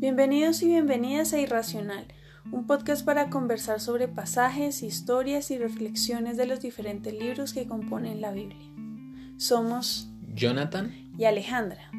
Bienvenidos 0.00 0.62
y 0.62 0.66
bienvenidas 0.68 1.34
a 1.34 1.40
Irracional, 1.40 2.06
un 2.50 2.66
podcast 2.66 3.04
para 3.04 3.28
conversar 3.28 3.80
sobre 3.80 4.08
pasajes, 4.08 4.82
historias 4.82 5.50
y 5.50 5.58
reflexiones 5.58 6.38
de 6.38 6.46
los 6.46 6.62
diferentes 6.62 7.12
libros 7.12 7.52
que 7.52 7.66
componen 7.66 8.22
la 8.22 8.32
Biblia. 8.32 8.66
Somos 9.36 10.08
Jonathan 10.34 10.90
y 11.18 11.26
Alejandra. 11.26 11.90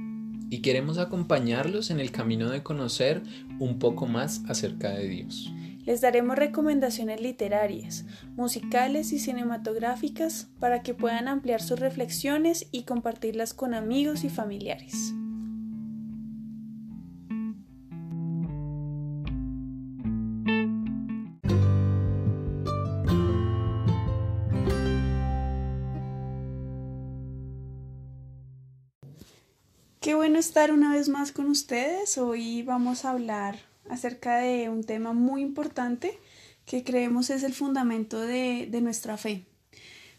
Y 0.49 0.63
queremos 0.63 0.97
acompañarlos 0.97 1.91
en 1.91 1.99
el 1.99 2.09
camino 2.09 2.49
de 2.49 2.63
conocer 2.63 3.21
un 3.59 3.77
poco 3.77 4.07
más 4.07 4.41
acerca 4.47 4.89
de 4.89 5.07
Dios. 5.07 5.53
Les 5.85 6.01
daremos 6.01 6.37
recomendaciones 6.37 7.21
literarias, 7.21 8.07
musicales 8.35 9.11
y 9.11 9.19
cinematográficas 9.19 10.49
para 10.59 10.81
que 10.81 10.95
puedan 10.95 11.27
ampliar 11.27 11.61
sus 11.61 11.79
reflexiones 11.79 12.67
y 12.71 12.81
compartirlas 12.81 13.53
con 13.53 13.75
amigos 13.75 14.23
y 14.23 14.29
familiares. 14.29 15.13
Bueno 30.21 30.37
estar 30.37 30.71
una 30.71 30.93
vez 30.93 31.09
más 31.09 31.31
con 31.31 31.47
ustedes. 31.47 32.19
Hoy 32.19 32.61
vamos 32.61 33.05
a 33.05 33.09
hablar 33.09 33.57
acerca 33.89 34.37
de 34.37 34.69
un 34.69 34.83
tema 34.83 35.13
muy 35.13 35.41
importante 35.41 36.19
que 36.63 36.83
creemos 36.83 37.31
es 37.31 37.41
el 37.41 37.53
fundamento 37.55 38.21
de, 38.21 38.69
nuestra 38.83 39.17
fe. 39.17 39.47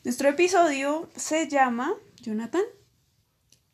Nuestro 0.02 0.28
episodio 0.28 1.08
se 1.14 1.48
llama, 1.48 1.94
Jonathan. 2.20 2.64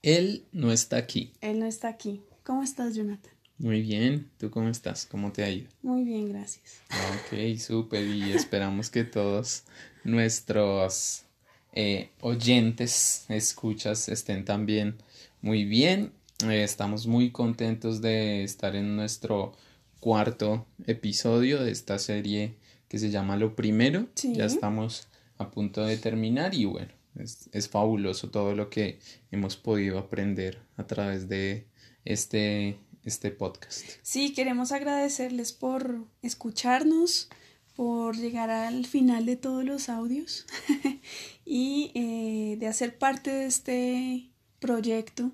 Él 0.02 0.44
no 0.52 0.70
está 0.70 0.98
aquí. 0.98 1.32
Él 1.40 1.60
no 1.60 1.64
está 1.64 1.88
aquí. 1.88 2.20
¿Cómo 2.44 2.62
estás, 2.62 2.94
Jonathan? 2.94 3.32
Muy 3.56 3.80
bien. 3.80 4.30
¿Tú 4.36 4.50
cómo 4.50 4.68
estás? 4.68 5.06
¿Cómo 5.06 5.32
te 5.32 5.44
ha 5.44 5.50
ido? 5.50 5.70
Muy 5.80 6.04
bien, 6.04 6.28
gracias. 6.28 6.82
Ok, 6.90 7.58
súper. 7.58 8.06
Y 8.06 8.32
esperamos 8.32 8.90
que 8.90 9.04
todos 9.04 9.62
nuestros 10.04 11.24
eh, 11.72 12.10
oyentes, 12.20 13.24
escuchas, 13.30 14.10
estén 14.10 14.44
también 14.44 14.98
muy 15.40 15.64
bien. 15.64 16.17
Eh, 16.44 16.62
estamos 16.62 17.08
muy 17.08 17.32
contentos 17.32 18.00
de 18.00 18.44
estar 18.44 18.76
en 18.76 18.94
nuestro 18.94 19.54
cuarto 19.98 20.66
episodio 20.86 21.64
de 21.64 21.72
esta 21.72 21.98
serie 21.98 22.54
que 22.86 23.00
se 23.00 23.10
llama 23.10 23.36
Lo 23.36 23.56
Primero. 23.56 24.06
Ya 24.22 24.44
estamos 24.44 25.08
a 25.36 25.50
punto 25.50 25.84
de 25.84 25.96
terminar 25.96 26.54
y 26.54 26.64
bueno, 26.64 26.92
es, 27.16 27.48
es, 27.50 27.68
fabuloso 27.68 28.30
todo 28.30 28.54
lo 28.54 28.70
que 28.70 29.00
hemos 29.32 29.56
podido 29.56 29.98
aprender 29.98 30.60
a 30.76 30.86
través 30.86 31.28
de 31.28 31.66
este, 32.04 32.78
este 33.04 33.32
podcast. 33.32 33.84
Sí, 34.02 34.32
queremos 34.32 34.70
agradecerles 34.70 35.52
por 35.52 36.04
escucharnos, 36.22 37.30
por 37.74 38.16
llegar 38.16 38.50
al 38.50 38.86
final 38.86 39.26
de 39.26 39.34
todos 39.34 39.64
los 39.64 39.88
audios 39.88 40.46
y 41.44 41.90
eh, 41.94 42.56
de 42.60 42.66
hacer 42.68 42.96
parte 42.96 43.32
de 43.32 43.46
este 43.46 44.30
proyecto 44.60 45.32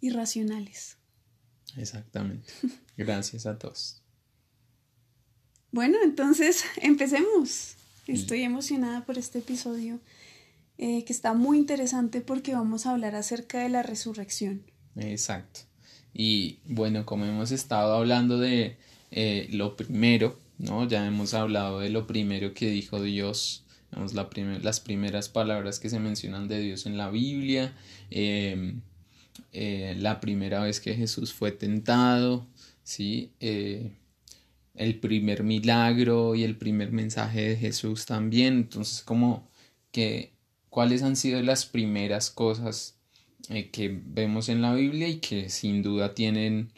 irracionales. 0.00 0.96
Exactamente. 1.76 2.52
Gracias 2.96 3.46
a 3.46 3.58
todos. 3.58 4.02
Bueno, 5.70 5.98
entonces 6.02 6.64
empecemos. 6.76 7.74
Estoy 8.06 8.42
emocionada 8.42 9.04
por 9.04 9.18
este 9.18 9.40
episodio 9.40 10.00
eh, 10.78 11.04
que 11.04 11.12
está 11.12 11.34
muy 11.34 11.58
interesante 11.58 12.22
porque 12.22 12.54
vamos 12.54 12.86
a 12.86 12.92
hablar 12.92 13.14
acerca 13.14 13.62
de 13.62 13.68
la 13.68 13.82
resurrección. 13.82 14.62
Exacto. 14.96 15.60
Y 16.14 16.60
bueno, 16.64 17.04
como 17.04 17.26
hemos 17.26 17.50
estado 17.50 17.94
hablando 17.94 18.38
de 18.38 18.78
eh, 19.10 19.48
lo 19.50 19.76
primero, 19.76 20.38
¿no? 20.58 20.88
Ya 20.88 21.06
hemos 21.06 21.34
hablado 21.34 21.80
de 21.80 21.90
lo 21.90 22.06
primero 22.06 22.54
que 22.54 22.70
dijo 22.70 23.02
Dios, 23.02 23.64
la 24.14 24.28
las 24.62 24.80
primeras 24.80 25.28
palabras 25.28 25.78
que 25.78 25.90
se 25.90 25.98
mencionan 25.98 26.48
de 26.48 26.60
Dios 26.60 26.86
en 26.86 26.96
la 26.96 27.10
Biblia, 27.10 27.74
em, 28.10 28.80
eh, 29.52 29.94
la 29.98 30.20
primera 30.20 30.60
vez 30.60 30.80
que 30.80 30.94
Jesús 30.94 31.32
fue 31.32 31.52
tentado, 31.52 32.46
¿sí? 32.82 33.32
Eh, 33.40 33.92
el 34.74 35.00
primer 35.00 35.42
milagro 35.42 36.34
y 36.34 36.44
el 36.44 36.56
primer 36.56 36.92
mensaje 36.92 37.48
de 37.48 37.56
Jesús 37.56 38.06
también. 38.06 38.54
Entonces, 38.54 39.02
como 39.02 39.50
que, 39.90 40.32
¿cuáles 40.70 41.02
han 41.02 41.16
sido 41.16 41.42
las 41.42 41.66
primeras 41.66 42.30
cosas 42.30 42.96
eh, 43.48 43.70
que 43.70 44.00
vemos 44.04 44.48
en 44.48 44.62
la 44.62 44.74
Biblia 44.74 45.08
y 45.08 45.16
que 45.18 45.48
sin 45.48 45.82
duda 45.82 46.14
tienen 46.14 46.70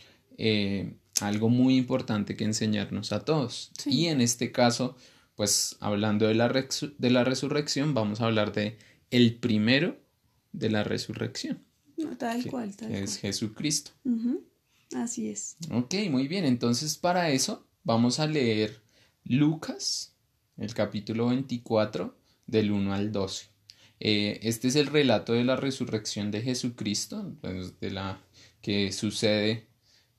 algo 1.20 1.50
muy 1.50 1.76
importante 1.76 2.36
que 2.36 2.44
enseñarnos 2.44 3.12
a 3.12 3.24
todos? 3.24 3.72
Y 3.84 4.06
en 4.06 4.20
este 4.20 4.52
caso, 4.52 4.96
pues 5.34 5.76
hablando 5.80 6.26
de 6.26 6.34
la, 6.34 6.48
de 6.48 7.10
la 7.10 7.24
resurrección, 7.24 7.94
vamos 7.94 8.20
a 8.20 8.26
hablar 8.26 8.52
de 8.52 8.78
el 9.10 9.34
primero 9.34 9.98
de 10.52 10.70
la 10.70 10.84
resurrección 10.84 11.69
tal 12.18 12.44
cual, 12.46 12.76
tal 12.76 12.92
es 12.92 13.18
Jesucristo. 13.18 13.92
Así 14.94 15.28
es. 15.28 15.56
Ok, 15.70 15.94
muy 16.10 16.28
bien. 16.28 16.44
Entonces, 16.44 16.96
para 16.96 17.30
eso 17.30 17.66
vamos 17.84 18.20
a 18.20 18.26
leer 18.26 18.82
Lucas, 19.24 20.14
el 20.56 20.74
capítulo 20.74 21.28
24, 21.28 22.16
del 22.46 22.72
1 22.72 22.92
al 22.92 23.12
12. 23.12 23.46
Eh, 24.00 24.40
este 24.42 24.68
es 24.68 24.76
el 24.76 24.86
relato 24.86 25.32
de 25.34 25.44
la 25.44 25.56
resurrección 25.56 26.30
de 26.30 26.42
Jesucristo, 26.42 27.32
pues, 27.40 27.78
de 27.80 27.90
la 27.90 28.20
que 28.62 28.92
sucede 28.92 29.68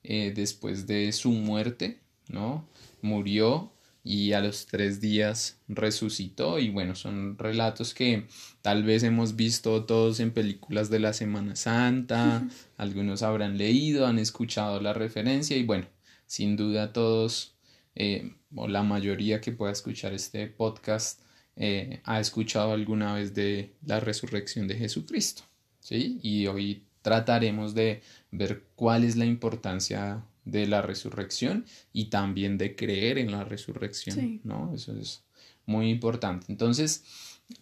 eh, 0.04 0.32
después 0.34 0.86
de 0.86 1.12
su 1.12 1.30
muerte, 1.32 2.00
¿no? 2.28 2.66
Murió, 3.02 3.71
y 4.04 4.32
a 4.32 4.40
los 4.40 4.66
tres 4.66 5.00
días 5.00 5.60
resucitó 5.68 6.58
y 6.58 6.70
bueno, 6.70 6.94
son 6.94 7.38
relatos 7.38 7.94
que 7.94 8.26
tal 8.60 8.82
vez 8.82 9.02
hemos 9.04 9.36
visto 9.36 9.84
todos 9.84 10.18
en 10.20 10.32
películas 10.32 10.90
de 10.90 10.98
la 10.98 11.12
Semana 11.12 11.54
Santa, 11.56 12.46
algunos 12.76 13.22
habrán 13.22 13.58
leído, 13.58 14.06
han 14.06 14.18
escuchado 14.18 14.80
la 14.80 14.92
referencia 14.92 15.56
y 15.56 15.62
bueno, 15.62 15.86
sin 16.26 16.56
duda 16.56 16.92
todos 16.92 17.54
eh, 17.94 18.34
o 18.54 18.68
la 18.68 18.82
mayoría 18.82 19.40
que 19.40 19.52
pueda 19.52 19.72
escuchar 19.72 20.12
este 20.14 20.46
podcast 20.46 21.20
eh, 21.56 22.00
ha 22.04 22.18
escuchado 22.18 22.72
alguna 22.72 23.14
vez 23.14 23.34
de 23.34 23.74
la 23.84 24.00
resurrección 24.00 24.66
de 24.66 24.76
Jesucristo, 24.76 25.42
¿sí? 25.80 26.18
Y 26.22 26.46
hoy 26.46 26.86
trataremos 27.02 27.74
de 27.74 28.02
ver 28.30 28.64
cuál 28.74 29.04
es 29.04 29.16
la 29.16 29.26
importancia 29.26 30.24
de 30.44 30.66
la 30.66 30.82
resurrección 30.82 31.66
y 31.92 32.06
también 32.06 32.58
de 32.58 32.74
creer 32.74 33.18
en 33.18 33.30
la 33.30 33.44
resurrección, 33.44 34.40
¿no? 34.44 34.72
Eso 34.74 34.96
es 34.96 35.22
muy 35.66 35.90
importante. 35.90 36.46
Entonces, 36.48 37.04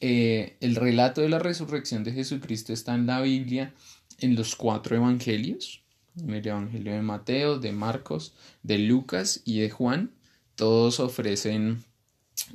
eh, 0.01 0.57
el 0.61 0.77
relato 0.77 1.21
de 1.21 1.29
la 1.29 1.39
resurrección 1.39 2.05
de 2.05 2.13
Jesucristo 2.13 2.73
está 2.73 2.95
en 2.95 3.07
la 3.07 3.21
Biblia, 3.21 3.75
en 4.19 4.35
los 4.35 4.57
cuatro 4.57 4.97
evangelios, 4.97 5.83
en 6.19 6.31
el 6.31 6.47
Evangelio 6.47 6.93
de 6.93 7.03
Mateo, 7.03 7.59
de 7.59 7.73
Marcos, 7.73 8.35
de 8.63 8.79
Lucas 8.79 9.43
y 9.45 9.61
de 9.61 9.71
Juan. 9.71 10.13
Todos 10.55 11.01
ofrecen 11.01 11.85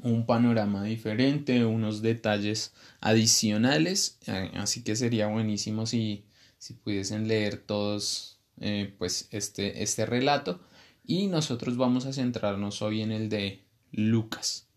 un 0.03 0.25
panorama 0.25 0.83
diferente, 0.83 1.65
unos 1.65 2.01
detalles 2.01 2.73
adicionales, 3.01 4.17
eh, 4.27 4.51
así 4.55 4.83
que 4.83 4.95
sería 4.95 5.27
buenísimo 5.27 5.85
si, 5.85 6.25
si 6.57 6.73
pudiesen 6.73 7.27
leer 7.27 7.57
todos 7.57 8.34
eh, 8.59 8.93
pues 8.97 9.27
este, 9.31 9.83
este 9.83 10.05
relato 10.05 10.59
y 11.05 11.27
nosotros 11.27 11.77
vamos 11.77 12.05
a 12.05 12.13
centrarnos 12.13 12.81
hoy 12.81 13.01
en 13.01 13.11
el 13.11 13.29
de 13.29 13.63
Lucas, 13.91 14.67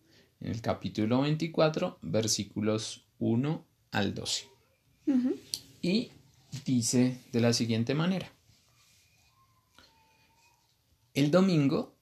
en 0.40 0.50
el 0.50 0.60
capítulo 0.60 1.22
24, 1.22 1.98
versículos 2.02 3.06
1 3.18 3.64
al 3.92 4.14
12. 4.14 4.46
Y 5.80 6.10
dice 6.66 7.18
de 7.32 7.40
la 7.40 7.52
siguiente 7.52 7.94
manera. 7.94 8.30
El 11.14 11.30
domingo, 11.30 11.94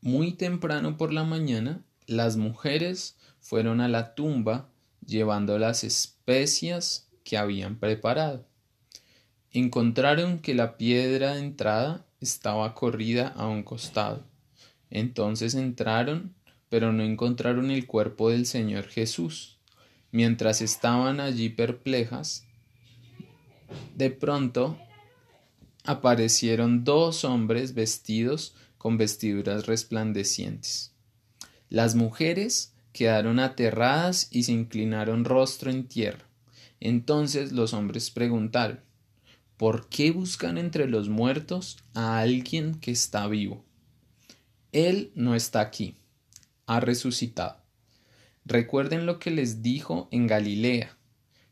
muy 0.00 0.32
temprano 0.32 0.96
por 0.96 1.12
la 1.12 1.24
mañana, 1.24 1.84
las 2.06 2.36
mujeres 2.36 3.16
fueron 3.40 3.80
a 3.80 3.88
la 3.88 4.14
tumba 4.14 4.70
llevando 5.04 5.58
las 5.58 5.84
especias 5.84 7.08
que 7.24 7.36
habían 7.36 7.78
preparado 7.78 8.49
encontraron 9.52 10.38
que 10.38 10.54
la 10.54 10.76
piedra 10.76 11.34
de 11.34 11.40
entrada 11.40 12.06
estaba 12.20 12.74
corrida 12.74 13.28
a 13.28 13.48
un 13.48 13.62
costado. 13.62 14.24
Entonces 14.90 15.54
entraron, 15.54 16.34
pero 16.68 16.92
no 16.92 17.02
encontraron 17.02 17.70
el 17.70 17.86
cuerpo 17.86 18.30
del 18.30 18.46
Señor 18.46 18.84
Jesús. 18.84 19.58
Mientras 20.12 20.60
estaban 20.60 21.20
allí 21.20 21.48
perplejas, 21.48 22.46
de 23.96 24.10
pronto 24.10 24.78
aparecieron 25.84 26.84
dos 26.84 27.24
hombres 27.24 27.74
vestidos 27.74 28.54
con 28.78 28.98
vestiduras 28.98 29.66
resplandecientes. 29.66 30.92
Las 31.68 31.94
mujeres 31.94 32.74
quedaron 32.92 33.38
aterradas 33.38 34.28
y 34.30 34.42
se 34.42 34.52
inclinaron 34.52 35.24
rostro 35.24 35.70
en 35.70 35.86
tierra. 35.86 36.26
Entonces 36.80 37.52
los 37.52 37.72
hombres 37.72 38.10
preguntaron 38.10 38.80
¿por 39.60 39.90
qué 39.90 40.10
buscan 40.10 40.56
entre 40.56 40.88
los 40.88 41.10
muertos 41.10 41.76
a 41.92 42.18
alguien 42.18 42.76
que 42.76 42.92
está 42.92 43.28
vivo? 43.28 43.62
Él 44.72 45.12
no 45.14 45.34
está 45.34 45.60
aquí, 45.60 45.96
ha 46.64 46.80
resucitado. 46.80 47.58
Recuerden 48.46 49.04
lo 49.04 49.18
que 49.18 49.30
les 49.30 49.60
dijo 49.60 50.08
en 50.12 50.26
Galilea, 50.26 50.96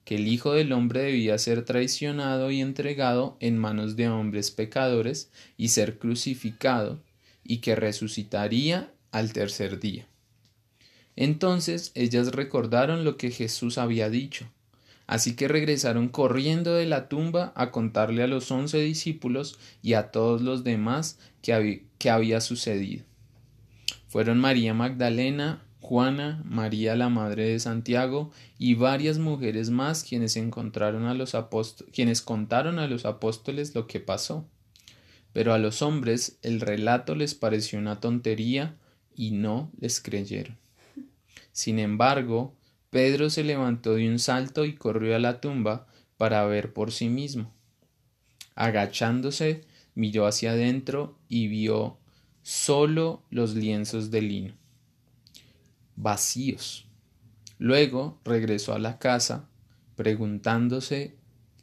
que 0.06 0.14
el 0.14 0.26
Hijo 0.26 0.54
del 0.54 0.72
Hombre 0.72 1.02
debía 1.02 1.36
ser 1.36 1.66
traicionado 1.66 2.50
y 2.50 2.62
entregado 2.62 3.36
en 3.40 3.58
manos 3.58 3.94
de 3.94 4.08
hombres 4.08 4.50
pecadores 4.52 5.30
y 5.58 5.68
ser 5.68 5.98
crucificado, 5.98 7.02
y 7.44 7.58
que 7.58 7.76
resucitaría 7.76 8.90
al 9.10 9.34
tercer 9.34 9.80
día. 9.80 10.08
Entonces 11.14 11.92
ellas 11.94 12.32
recordaron 12.32 13.04
lo 13.04 13.18
que 13.18 13.30
Jesús 13.30 13.76
había 13.76 14.08
dicho, 14.08 14.50
así 15.08 15.34
que 15.34 15.48
regresaron 15.48 16.08
corriendo 16.08 16.74
de 16.74 16.86
la 16.86 17.08
tumba 17.08 17.52
a 17.56 17.72
contarle 17.72 18.22
a 18.22 18.28
los 18.28 18.52
once 18.52 18.78
discípulos 18.78 19.58
y 19.82 19.94
a 19.94 20.12
todos 20.12 20.42
los 20.42 20.64
demás 20.64 21.18
que, 21.42 22.10
había 22.10 22.40
sucedido. 22.42 23.04
Fueron 24.06 24.38
María 24.38 24.74
Magdalena, 24.74 25.64
Juana, 25.80 26.42
María 26.44 26.94
la 26.94 27.08
madre 27.08 27.48
de 27.48 27.58
Santiago 27.58 28.30
y 28.58 28.74
varias 28.74 29.18
mujeres 29.18 29.70
más 29.70 30.04
quienes 30.04 30.36
encontraron 30.36 31.06
a 31.06 31.14
los 31.14 31.34
quienes 31.90 32.20
contaron 32.20 32.78
a 32.78 32.86
los 32.86 33.06
apóstoles 33.06 33.74
lo 33.74 33.86
que 33.86 34.00
pasó. 34.00 34.46
Pero 35.32 35.54
a 35.54 35.58
los 35.58 35.80
hombres 35.80 36.38
el 36.42 36.60
relato 36.60 37.14
les 37.14 37.34
pareció 37.34 37.78
una 37.78 37.98
tontería 37.98 38.76
y 39.14 39.30
no 39.30 39.70
les 39.80 40.02
creyeron. 40.02 40.58
Sin 41.52 41.78
embargo, 41.78 42.57
Pedro 42.90 43.30
se 43.30 43.44
levantó 43.44 43.94
de 43.94 44.08
un 44.08 44.18
salto 44.18 44.64
y 44.64 44.74
corrió 44.74 45.16
a 45.16 45.18
la 45.18 45.40
tumba 45.40 45.86
para 46.16 46.44
ver 46.46 46.72
por 46.72 46.92
sí 46.92 47.08
mismo. 47.08 47.52
Agachándose, 48.54 49.64
miró 49.94 50.26
hacia 50.26 50.52
adentro 50.52 51.18
y 51.28 51.48
vio 51.48 51.98
solo 52.42 53.22
los 53.30 53.54
lienzos 53.54 54.10
de 54.10 54.22
lino 54.22 54.54
vacíos. 56.00 56.86
Luego 57.58 58.18
regresó 58.24 58.72
a 58.72 58.78
la 58.78 58.98
casa 58.98 59.48
preguntándose 59.96 61.14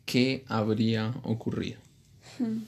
qué 0.06 0.44
habría 0.48 1.14
ocurrido. 1.24 1.80
Hmm. 2.38 2.64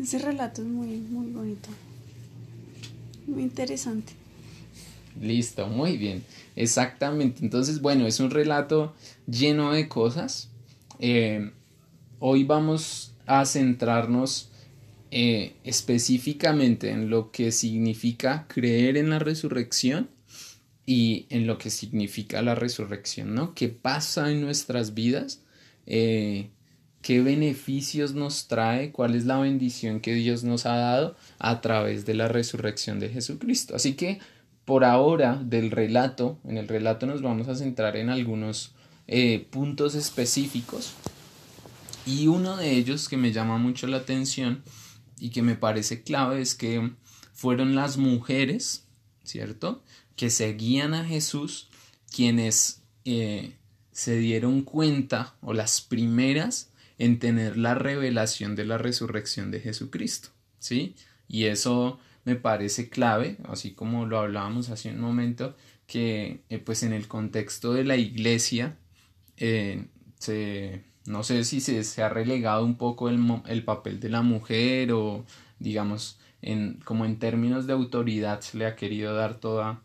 Ese 0.00 0.18
relato 0.18 0.62
es 0.62 0.68
muy, 0.68 0.96
muy 0.98 1.30
bonito. 1.30 1.68
Muy 3.26 3.42
interesante. 3.42 4.12
Listo, 5.20 5.66
muy 5.68 5.96
bien. 5.96 6.24
Exactamente. 6.56 7.44
Entonces, 7.44 7.80
bueno, 7.80 8.06
es 8.06 8.20
un 8.20 8.30
relato 8.30 8.94
lleno 9.26 9.72
de 9.72 9.88
cosas. 9.88 10.50
Eh, 11.00 11.50
hoy 12.18 12.44
vamos 12.44 13.14
a 13.26 13.44
centrarnos 13.44 14.50
eh, 15.10 15.54
específicamente 15.64 16.90
en 16.90 17.10
lo 17.10 17.30
que 17.30 17.52
significa 17.52 18.46
creer 18.48 18.96
en 18.96 19.10
la 19.10 19.18
resurrección 19.18 20.10
y 20.84 21.26
en 21.30 21.46
lo 21.46 21.58
que 21.58 21.70
significa 21.70 22.42
la 22.42 22.54
resurrección, 22.54 23.34
¿no? 23.34 23.54
¿Qué 23.54 23.68
pasa 23.68 24.30
en 24.30 24.40
nuestras 24.40 24.94
vidas? 24.94 25.42
Eh, 25.86 26.50
¿Qué 27.02 27.22
beneficios 27.22 28.14
nos 28.14 28.48
trae? 28.48 28.90
¿Cuál 28.90 29.14
es 29.14 29.24
la 29.24 29.38
bendición 29.38 30.00
que 30.00 30.14
Dios 30.14 30.44
nos 30.44 30.66
ha 30.66 30.76
dado 30.76 31.16
a 31.38 31.60
través 31.60 32.04
de 32.04 32.14
la 32.14 32.28
resurrección 32.28 33.00
de 33.00 33.08
Jesucristo? 33.08 33.76
Así 33.76 33.94
que 33.94 34.18
por 34.68 34.84
ahora 34.84 35.40
del 35.42 35.70
relato, 35.70 36.38
en 36.44 36.58
el 36.58 36.68
relato 36.68 37.06
nos 37.06 37.22
vamos 37.22 37.48
a 37.48 37.54
centrar 37.54 37.96
en 37.96 38.10
algunos 38.10 38.72
eh, 39.06 39.46
puntos 39.48 39.94
específicos 39.94 40.92
y 42.04 42.26
uno 42.26 42.58
de 42.58 42.72
ellos 42.72 43.08
que 43.08 43.16
me 43.16 43.32
llama 43.32 43.56
mucho 43.56 43.86
la 43.86 43.96
atención 43.96 44.62
y 45.18 45.30
que 45.30 45.40
me 45.40 45.54
parece 45.54 46.02
clave 46.02 46.42
es 46.42 46.54
que 46.54 46.92
fueron 47.32 47.76
las 47.76 47.96
mujeres, 47.96 48.84
¿cierto? 49.24 49.82
Que 50.16 50.28
seguían 50.28 50.92
a 50.92 51.06
Jesús 51.06 51.70
quienes 52.14 52.82
eh, 53.06 53.54
se 53.90 54.18
dieron 54.18 54.60
cuenta 54.60 55.34
o 55.40 55.54
las 55.54 55.80
primeras 55.80 56.68
en 56.98 57.18
tener 57.18 57.56
la 57.56 57.74
revelación 57.74 58.54
de 58.54 58.66
la 58.66 58.76
resurrección 58.76 59.50
de 59.50 59.60
Jesucristo, 59.60 60.28
¿sí? 60.58 60.94
Y 61.26 61.44
eso 61.44 62.00
me 62.28 62.36
parece 62.36 62.90
clave, 62.90 63.38
así 63.44 63.72
como 63.72 64.04
lo 64.04 64.18
hablábamos 64.18 64.68
hace 64.68 64.90
un 64.90 65.00
momento, 65.00 65.56
que 65.86 66.42
eh, 66.50 66.58
pues 66.58 66.82
en 66.82 66.92
el 66.92 67.08
contexto 67.08 67.72
de 67.72 67.84
la 67.84 67.96
iglesia 67.96 68.76
eh, 69.38 69.86
se 70.18 70.84
no 71.06 71.22
sé 71.22 71.44
si 71.44 71.62
se, 71.62 72.02
ha 72.02 72.10
relegado 72.10 72.66
un 72.66 72.76
poco 72.76 73.08
el, 73.08 73.18
el, 73.46 73.64
papel 73.64 73.98
de 73.98 74.10
la 74.10 74.20
mujer 74.20 74.92
o 74.92 75.24
digamos 75.58 76.20
en, 76.42 76.80
como 76.84 77.06
en 77.06 77.18
términos 77.18 77.66
de 77.66 77.72
autoridad 77.72 78.42
se 78.42 78.58
le 78.58 78.66
ha 78.66 78.76
querido 78.76 79.14
dar 79.14 79.40
toda 79.40 79.80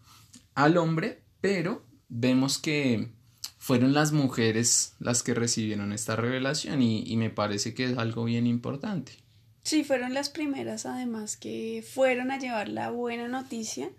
al 0.53 0.75
hombre, 0.75 1.21
pero 1.39 1.81
vemos 2.09 2.57
que 2.57 3.13
fueron 3.57 3.93
las 3.93 4.11
mujeres 4.11 4.95
las 4.99 5.23
que 5.23 5.33
recibieron 5.33 5.93
esta 5.93 6.17
revelación 6.17 6.81
y 6.81 7.15
me 7.15 7.29
parece 7.29 7.73
que 7.73 7.85
es 7.85 7.97
algo 7.97 8.25
bien 8.25 8.45
importante. 8.47 9.22
Sí, 9.63 9.83
fueron 9.83 10.13
las 10.13 10.30
primeras 10.30 10.86
además 10.86 11.38
que 11.38 11.83
fueron 11.94 12.31
a 12.31 12.38
llevar 12.38 12.68
la 12.68 12.89
buena 12.92 13.27
noticia 13.27 13.89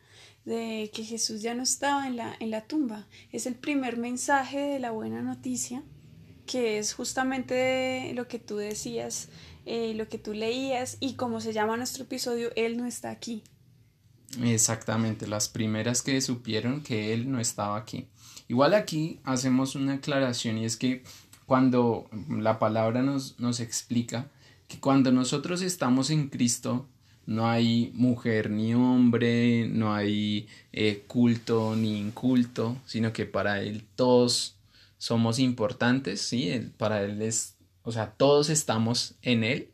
de 0.44 0.90
que 0.94 1.04
Jesús 1.04 1.40
ya 1.40 1.54
no 1.54 1.62
estaba 1.62 2.06
en 2.06 2.16
la, 2.16 2.36
en 2.38 2.50
la 2.50 2.62
tumba. 2.62 3.06
Es 3.32 3.46
el 3.46 3.54
primer 3.54 3.96
mensaje 3.96 4.60
de 4.60 4.78
la 4.78 4.90
buena 4.90 5.22
noticia 5.22 5.82
que 6.46 6.78
es 6.78 6.94
justamente 6.94 8.12
lo 8.14 8.28
que 8.28 8.38
tú 8.38 8.56
decías, 8.56 9.28
eh, 9.66 9.94
lo 9.94 10.08
que 10.08 10.18
tú 10.18 10.34
leías 10.34 10.96
y 11.00 11.14
como 11.14 11.40
se 11.40 11.52
llama 11.52 11.76
nuestro 11.76 12.04
episodio, 12.04 12.50
Él 12.56 12.76
no 12.76 12.86
está 12.86 13.10
aquí. 13.10 13.42
Exactamente, 14.42 15.26
las 15.26 15.48
primeras 15.48 16.02
que 16.02 16.20
supieron 16.20 16.82
que 16.82 17.14
Él 17.14 17.30
no 17.30 17.40
estaba 17.40 17.76
aquí. 17.76 18.08
Igual 18.48 18.74
aquí 18.74 19.20
hacemos 19.24 19.74
una 19.74 19.94
aclaración 19.94 20.58
y 20.58 20.64
es 20.64 20.76
que 20.76 21.02
cuando 21.46 22.08
la 22.28 22.58
palabra 22.58 23.02
nos, 23.02 23.38
nos 23.38 23.60
explica 23.60 24.30
que 24.68 24.80
cuando 24.80 25.12
nosotros 25.12 25.62
estamos 25.62 26.10
en 26.10 26.28
Cristo, 26.28 26.86
no 27.26 27.48
hay 27.48 27.90
mujer 27.94 28.50
ni 28.50 28.74
hombre, 28.74 29.68
no 29.68 29.94
hay 29.94 30.46
eh, 30.72 31.04
culto 31.06 31.74
ni 31.76 31.98
inculto, 31.98 32.76
sino 32.86 33.12
que 33.12 33.24
para 33.24 33.62
Él 33.62 33.84
todos 33.96 34.54
somos 35.04 35.38
importantes, 35.38 36.22
¿sí? 36.22 36.72
para 36.78 37.02
él 37.02 37.20
es, 37.20 37.56
o 37.82 37.92
sea, 37.92 38.12
todos 38.12 38.48
estamos 38.48 39.16
en 39.20 39.44
él 39.44 39.68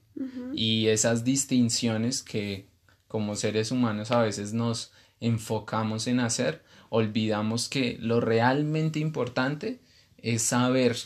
y 0.53 0.89
esas 0.89 1.23
distinciones 1.23 2.25
que 2.25 2.67
como 3.07 3.37
seres 3.37 3.71
humanos 3.71 4.11
a 4.11 4.23
veces 4.23 4.53
nos 4.53 4.91
enfocamos 5.21 6.09
en 6.09 6.19
hacer, 6.19 6.65
olvidamos 6.89 7.69
que 7.69 7.97
lo 8.01 8.21
realmente 8.21 8.99
importante 8.99 9.79
es 10.19 10.43
saber 10.43 10.97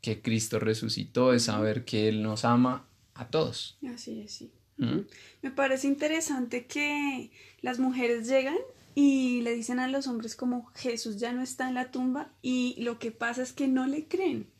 que 0.00 0.22
Cristo 0.22 0.58
resucitó, 0.58 1.34
es 1.34 1.44
saber 1.44 1.84
que 1.84 2.08
Él 2.08 2.22
nos 2.22 2.46
ama 2.46 2.85
a 3.16 3.28
todos. 3.28 3.78
Así 3.92 4.20
es, 4.20 4.32
sí. 4.32 4.52
¿Mm? 4.76 5.00
Me 5.42 5.50
parece 5.50 5.86
interesante 5.86 6.66
que 6.66 7.30
las 7.60 7.78
mujeres 7.78 8.28
llegan 8.28 8.58
y 8.94 9.42
le 9.42 9.54
dicen 9.54 9.78
a 9.78 9.88
los 9.88 10.06
hombres 10.06 10.36
como 10.36 10.66
Jesús 10.74 11.18
ya 11.18 11.32
no 11.32 11.42
está 11.42 11.68
en 11.68 11.74
la 11.74 11.90
tumba 11.90 12.32
y 12.42 12.76
lo 12.82 12.98
que 12.98 13.10
pasa 13.10 13.42
es 13.42 13.52
que 13.52 13.68
no 13.68 13.86
le 13.86 14.06
creen. 14.06 14.50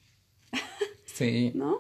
Sí. 1.06 1.52
¿No? 1.54 1.78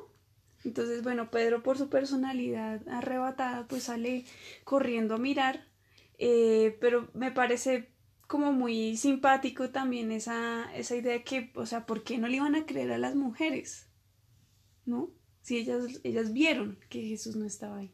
Entonces, 0.64 1.02
bueno, 1.02 1.30
Pedro 1.30 1.62
por 1.62 1.76
su 1.76 1.90
personalidad 1.90 2.80
arrebatada 2.88 3.68
pues 3.68 3.82
sale 3.82 4.24
corriendo 4.64 5.16
a 5.16 5.18
mirar, 5.18 5.68
eh, 6.16 6.78
pero 6.80 7.10
me 7.12 7.30
parece 7.30 7.90
como 8.26 8.52
muy 8.52 8.96
simpático 8.96 9.68
también 9.70 10.10
esa, 10.10 10.74
esa 10.74 10.96
idea 10.96 11.22
que, 11.22 11.52
o 11.54 11.66
sea, 11.66 11.84
¿por 11.84 12.02
qué 12.02 12.16
no 12.16 12.28
le 12.28 12.36
iban 12.36 12.54
a 12.54 12.64
creer 12.64 12.92
a 12.92 12.98
las 12.98 13.14
mujeres? 13.14 13.88
¿No? 14.86 15.10
Si 15.46 15.58
ellas, 15.58 16.00
ellas 16.02 16.32
vieron 16.32 16.76
que 16.88 17.02
Jesús 17.02 17.36
no 17.36 17.46
estaba 17.46 17.78
ahí. 17.78 17.92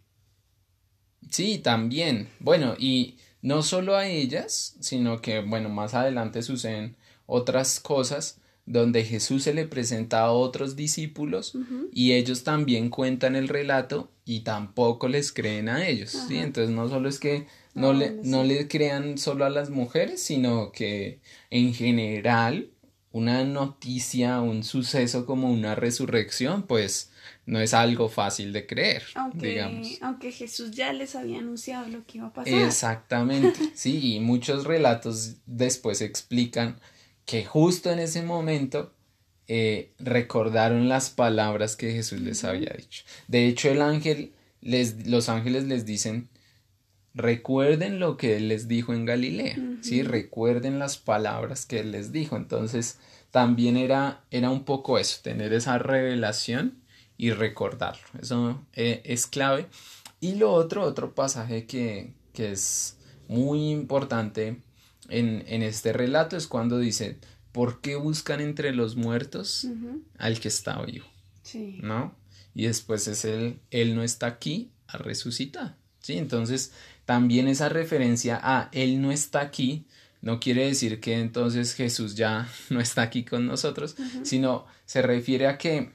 Sí, 1.28 1.58
también. 1.58 2.30
Bueno, 2.40 2.76
y 2.78 3.18
no 3.42 3.62
solo 3.62 3.94
a 3.94 4.08
ellas, 4.08 4.74
sino 4.80 5.20
que, 5.20 5.40
bueno, 5.40 5.68
más 5.68 5.92
adelante 5.92 6.40
suceden 6.40 6.96
otras 7.26 7.78
cosas 7.78 8.40
donde 8.64 9.04
Jesús 9.04 9.42
se 9.42 9.52
le 9.52 9.66
presenta 9.66 10.20
a 10.20 10.32
otros 10.32 10.76
discípulos 10.76 11.52
y 11.92 12.12
ellos 12.12 12.42
también 12.42 12.88
cuentan 12.88 13.36
el 13.36 13.48
relato 13.48 14.10
y 14.24 14.40
tampoco 14.40 15.08
les 15.08 15.30
creen 15.30 15.68
a 15.68 15.86
ellos, 15.86 16.10
¿sí? 16.26 16.38
Entonces 16.38 16.74
no 16.74 16.88
solo 16.88 17.06
es 17.06 17.18
que 17.18 17.48
no, 17.74 17.92
le, 17.92 18.12
no 18.22 18.44
le 18.44 18.66
crean 18.66 19.18
solo 19.18 19.44
a 19.44 19.50
las 19.50 19.68
mujeres, 19.68 20.22
sino 20.22 20.72
que 20.72 21.20
en 21.50 21.74
general 21.74 22.70
una 23.10 23.44
noticia, 23.44 24.40
un 24.40 24.64
suceso 24.64 25.26
como 25.26 25.52
una 25.52 25.74
resurrección, 25.74 26.62
pues 26.62 27.11
no 27.46 27.60
es 27.60 27.74
algo 27.74 28.08
fácil 28.08 28.52
de 28.52 28.66
creer, 28.66 29.04
aunque, 29.14 29.48
digamos. 29.48 29.98
Aunque 30.00 30.32
Jesús 30.32 30.70
ya 30.72 30.92
les 30.92 31.14
había 31.14 31.38
anunciado 31.38 31.88
lo 31.88 32.06
que 32.06 32.18
iba 32.18 32.28
a 32.28 32.32
pasar. 32.32 32.54
Exactamente, 32.54 33.58
sí, 33.74 34.14
y 34.14 34.20
muchos 34.20 34.64
relatos 34.64 35.36
después 35.46 36.00
explican 36.00 36.78
que 37.24 37.44
justo 37.44 37.90
en 37.90 37.98
ese 37.98 38.22
momento 38.22 38.92
eh, 39.48 39.92
recordaron 39.98 40.88
las 40.88 41.10
palabras 41.10 41.76
que 41.76 41.92
Jesús 41.92 42.20
les 42.20 42.44
había 42.44 42.72
dicho. 42.76 43.04
De 43.28 43.46
hecho, 43.46 43.70
el 43.70 43.82
ángel, 43.82 44.32
les, 44.60 45.06
los 45.06 45.28
ángeles 45.28 45.64
les 45.64 45.84
dicen, 45.84 46.28
recuerden 47.14 47.98
lo 47.98 48.16
que 48.16 48.36
Él 48.36 48.48
les 48.48 48.68
dijo 48.68 48.94
en 48.94 49.04
Galilea, 49.04 49.56
¿sí? 49.82 50.02
Recuerden 50.02 50.78
las 50.78 50.96
palabras 50.96 51.66
que 51.66 51.80
Él 51.80 51.92
les 51.92 52.12
dijo. 52.12 52.36
Entonces, 52.36 52.98
también 53.30 53.76
era, 53.76 54.24
era 54.30 54.50
un 54.50 54.64
poco 54.64 54.98
eso, 54.98 55.20
tener 55.22 55.52
esa 55.52 55.78
revelación 55.78 56.81
y 57.22 57.30
recordarlo. 57.30 58.02
Eso 58.20 58.60
eh, 58.72 59.00
es 59.04 59.28
clave. 59.28 59.68
Y 60.18 60.34
lo 60.34 60.52
otro, 60.52 60.82
otro 60.82 61.14
pasaje 61.14 61.66
que, 61.66 62.14
que 62.32 62.50
es 62.50 62.96
muy 63.28 63.70
importante 63.70 64.60
en, 65.08 65.44
en, 65.46 65.62
este 65.62 65.92
relato 65.92 66.36
es 66.36 66.48
cuando 66.48 66.80
dice, 66.80 67.18
¿por 67.52 67.80
qué 67.80 67.94
buscan 67.94 68.40
entre 68.40 68.74
los 68.74 68.96
muertos 68.96 69.68
al 70.18 70.40
que 70.40 70.48
está 70.48 70.82
vivo? 70.82 71.06
Sí. 71.44 71.78
¿No? 71.80 72.12
Y 72.56 72.64
después 72.64 73.06
es 73.06 73.24
él, 73.24 73.60
él 73.70 73.94
no 73.94 74.02
está 74.02 74.26
aquí 74.26 74.72
a 74.88 74.98
resucitar. 74.98 75.76
¿Sí? 76.00 76.18
Entonces, 76.18 76.72
también 77.04 77.46
esa 77.46 77.68
referencia 77.68 78.40
a 78.42 78.68
Él 78.72 79.00
no 79.00 79.12
está 79.12 79.42
aquí 79.42 79.86
no 80.22 80.38
quiere 80.38 80.66
decir 80.66 81.00
que 81.00 81.18
entonces 81.18 81.74
Jesús 81.74 82.14
ya 82.14 82.48
no 82.70 82.80
está 82.80 83.02
aquí 83.02 83.24
con 83.24 83.46
nosotros, 83.46 83.96
sino 84.22 84.66
se 84.86 85.02
refiere 85.02 85.48
a 85.48 85.58
que 85.58 85.90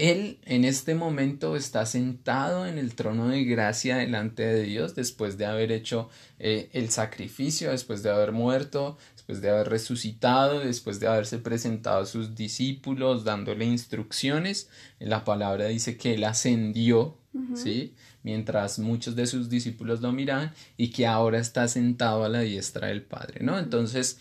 Él 0.00 0.38
en 0.46 0.64
este 0.64 0.94
momento 0.94 1.56
está 1.56 1.84
sentado 1.84 2.66
en 2.66 2.78
el 2.78 2.94
trono 2.94 3.28
de 3.28 3.44
gracia 3.44 3.98
delante 3.98 4.46
de 4.46 4.62
Dios 4.62 4.94
después 4.94 5.36
de 5.36 5.44
haber 5.44 5.70
hecho 5.72 6.08
eh, 6.38 6.70
el 6.72 6.88
sacrificio, 6.88 7.70
después 7.70 8.02
de 8.02 8.08
haber 8.08 8.32
muerto, 8.32 8.96
después 9.12 9.42
de 9.42 9.50
haber 9.50 9.68
resucitado, 9.68 10.60
después 10.60 11.00
de 11.00 11.08
haberse 11.08 11.36
presentado 11.36 12.00
a 12.00 12.06
sus 12.06 12.34
discípulos, 12.34 13.24
dándole 13.24 13.66
instrucciones. 13.66 14.70
La 15.00 15.22
palabra 15.22 15.66
dice 15.66 15.98
que 15.98 16.14
Él 16.14 16.24
ascendió, 16.24 17.18
¿sí? 17.54 17.92
mientras 18.22 18.78
muchos 18.78 19.14
de 19.16 19.26
sus 19.26 19.50
discípulos 19.50 20.00
lo 20.00 20.12
miran 20.12 20.54
y 20.78 20.92
que 20.92 21.06
ahora 21.06 21.38
está 21.38 21.68
sentado 21.68 22.24
a 22.24 22.30
la 22.30 22.40
diestra 22.40 22.88
del 22.88 23.02
Padre, 23.02 23.44
¿no? 23.44 23.58
Entonces, 23.58 24.18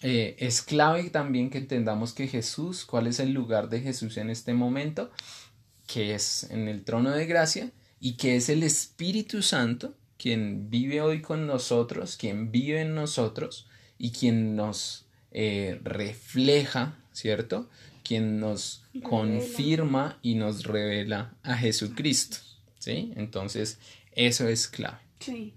eh, 0.00 0.36
es 0.38 0.62
clave 0.62 1.10
también 1.10 1.50
que 1.50 1.58
entendamos 1.58 2.12
que 2.12 2.28
Jesús, 2.28 2.84
cuál 2.84 3.06
es 3.06 3.20
el 3.20 3.32
lugar 3.32 3.68
de 3.68 3.80
Jesús 3.80 4.16
en 4.16 4.30
este 4.30 4.54
momento, 4.54 5.10
que 5.86 6.14
es 6.14 6.44
en 6.50 6.68
el 6.68 6.84
trono 6.84 7.10
de 7.10 7.26
gracia 7.26 7.70
y 8.00 8.14
que 8.14 8.36
es 8.36 8.48
el 8.48 8.62
Espíritu 8.62 9.42
Santo 9.42 9.94
quien 10.22 10.70
vive 10.70 11.00
hoy 11.00 11.20
con 11.20 11.48
nosotros, 11.48 12.16
quien 12.16 12.52
vive 12.52 12.80
en 12.80 12.94
nosotros 12.94 13.66
y 13.98 14.12
quien 14.12 14.54
nos 14.54 15.06
eh, 15.32 15.80
refleja, 15.82 16.96
¿cierto? 17.12 17.68
Quien 18.04 18.38
nos 18.38 18.84
confirma 19.02 20.20
y 20.22 20.36
nos 20.36 20.62
revela 20.62 21.34
a 21.42 21.56
Jesucristo. 21.56 22.36
¿sí? 22.78 23.12
Entonces, 23.16 23.78
eso 24.12 24.46
es 24.46 24.68
clave. 24.68 24.98
Sí. 25.18 25.54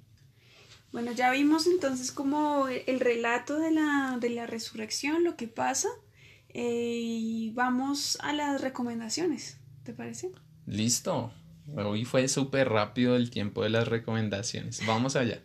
Bueno, 0.96 1.12
ya 1.12 1.30
vimos 1.30 1.68
entonces 1.68 2.10
como 2.14 2.70
el 2.70 3.02
relato 3.02 3.60
de 3.60 3.70
la, 3.70 4.18
de 4.22 4.30
la 4.30 4.48
resurrección, 4.48 5.26
lo 5.26 5.36
que 5.36 5.50
pasa, 5.50 5.90
eh, 6.48 6.96
y 6.98 7.52
vamos 7.52 8.18
a 8.22 8.32
las 8.32 8.62
recomendaciones, 8.62 9.58
¿te 9.84 9.92
parece? 9.92 10.32
Listo. 10.66 11.34
Hoy 11.76 12.06
fue 12.06 12.30
súper 12.30 12.70
rápido 12.70 13.18
el 13.18 13.30
tiempo 13.30 13.64
de 13.64 13.72
las 13.72 13.90
recomendaciones. 13.90 14.86
Vamos 14.86 15.18
allá. 15.18 15.42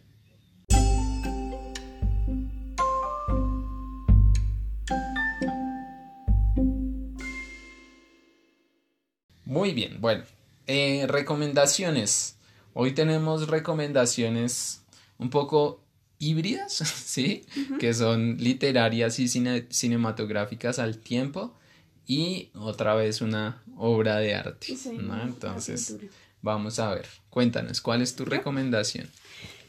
Muy 9.45 9.75
bien, 9.75 10.01
bueno, 10.01 10.23
eh, 10.69 11.07
recomendaciones. 11.09 12.37
Hoy 12.73 12.93
tenemos 12.93 13.49
recomendaciones 13.49 14.80
un 15.21 15.31
poco 15.31 15.85
híbridas, 16.19 16.73
¿sí? 17.07 17.45
Que 17.79 17.95
son 17.95 18.37
literarias 18.39 19.19
y 19.19 19.29
cinematográficas 19.29 20.79
al 20.79 20.99
tiempo 20.99 21.55
y 22.07 22.51
otra 22.55 22.95
vez 22.95 23.21
una 23.21 23.63
obra 23.77 24.17
de 24.17 24.35
arte, 24.35 24.77
Entonces, 24.85 25.97
vamos 26.43 26.79
a 26.79 26.93
ver, 26.95 27.07
cuéntanos, 27.29 27.81
¿cuál 27.81 28.03
es 28.03 28.17
tu 28.17 28.25
recomendación? 28.25 29.09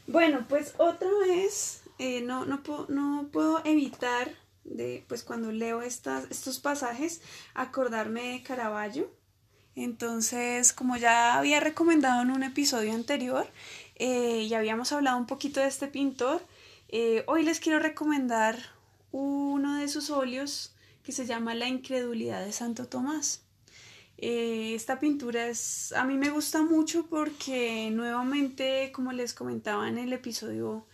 Bueno, 0.08 0.46
pues 0.50 0.74
otra 0.78 1.10
vez, 1.28 1.84
eh, 2.00 2.22
no, 2.22 2.46
no, 2.46 2.64
puedo, 2.64 2.88
no 2.90 3.30
puedo 3.32 3.62
evitar 3.64 4.34
de, 4.64 5.06
pues 5.08 5.24
cuando 5.24 5.52
leo 5.52 5.82
estas, 5.82 6.30
estos 6.32 6.60
pasajes, 6.60 7.22
acordarme 7.54 8.34
de 8.34 8.44
Caravaggio, 8.44 9.12
entonces, 9.76 10.74
como 10.74 10.98
ya 10.98 11.38
había 11.38 11.60
recomendado 11.60 12.22
en 12.22 12.32
un 12.32 12.44
episodio 12.44 12.94
anterior 12.94 13.48
eh, 14.04 14.48
y 14.50 14.54
habíamos 14.56 14.92
hablado 14.94 15.16
un 15.20 15.28
poquito 15.28 15.60
de 15.60 15.68
este 15.68 15.86
pintor, 15.86 16.42
eh, 16.90 17.24
hoy 17.28 17.44
les 17.44 17.60
quiero 17.60 17.78
recomendar 17.78 18.58
uno 19.12 19.78
de 19.78 19.88
sus 19.88 20.10
óleos 20.10 20.74
que 21.04 21.12
se 21.12 21.28
llama 21.28 21.54
La 21.54 21.68
incredulidad 21.68 22.44
de 22.44 22.52
Santo 22.52 22.88
Tomás. 22.88 23.44
Eh, 24.18 24.74
esta 24.74 25.00
pintura 25.00 25.46
es, 25.46 25.94
a 25.94 26.04
mí 26.04 26.18
me 26.18 26.32
gusta 26.32 26.64
mucho 26.64 27.06
porque 27.12 27.92
nuevamente, 27.92 28.92
como 28.92 29.12
les 29.12 29.36
comentaba 29.36 29.88
en 29.88 30.00
el 30.00 30.14
episodio 30.14 30.88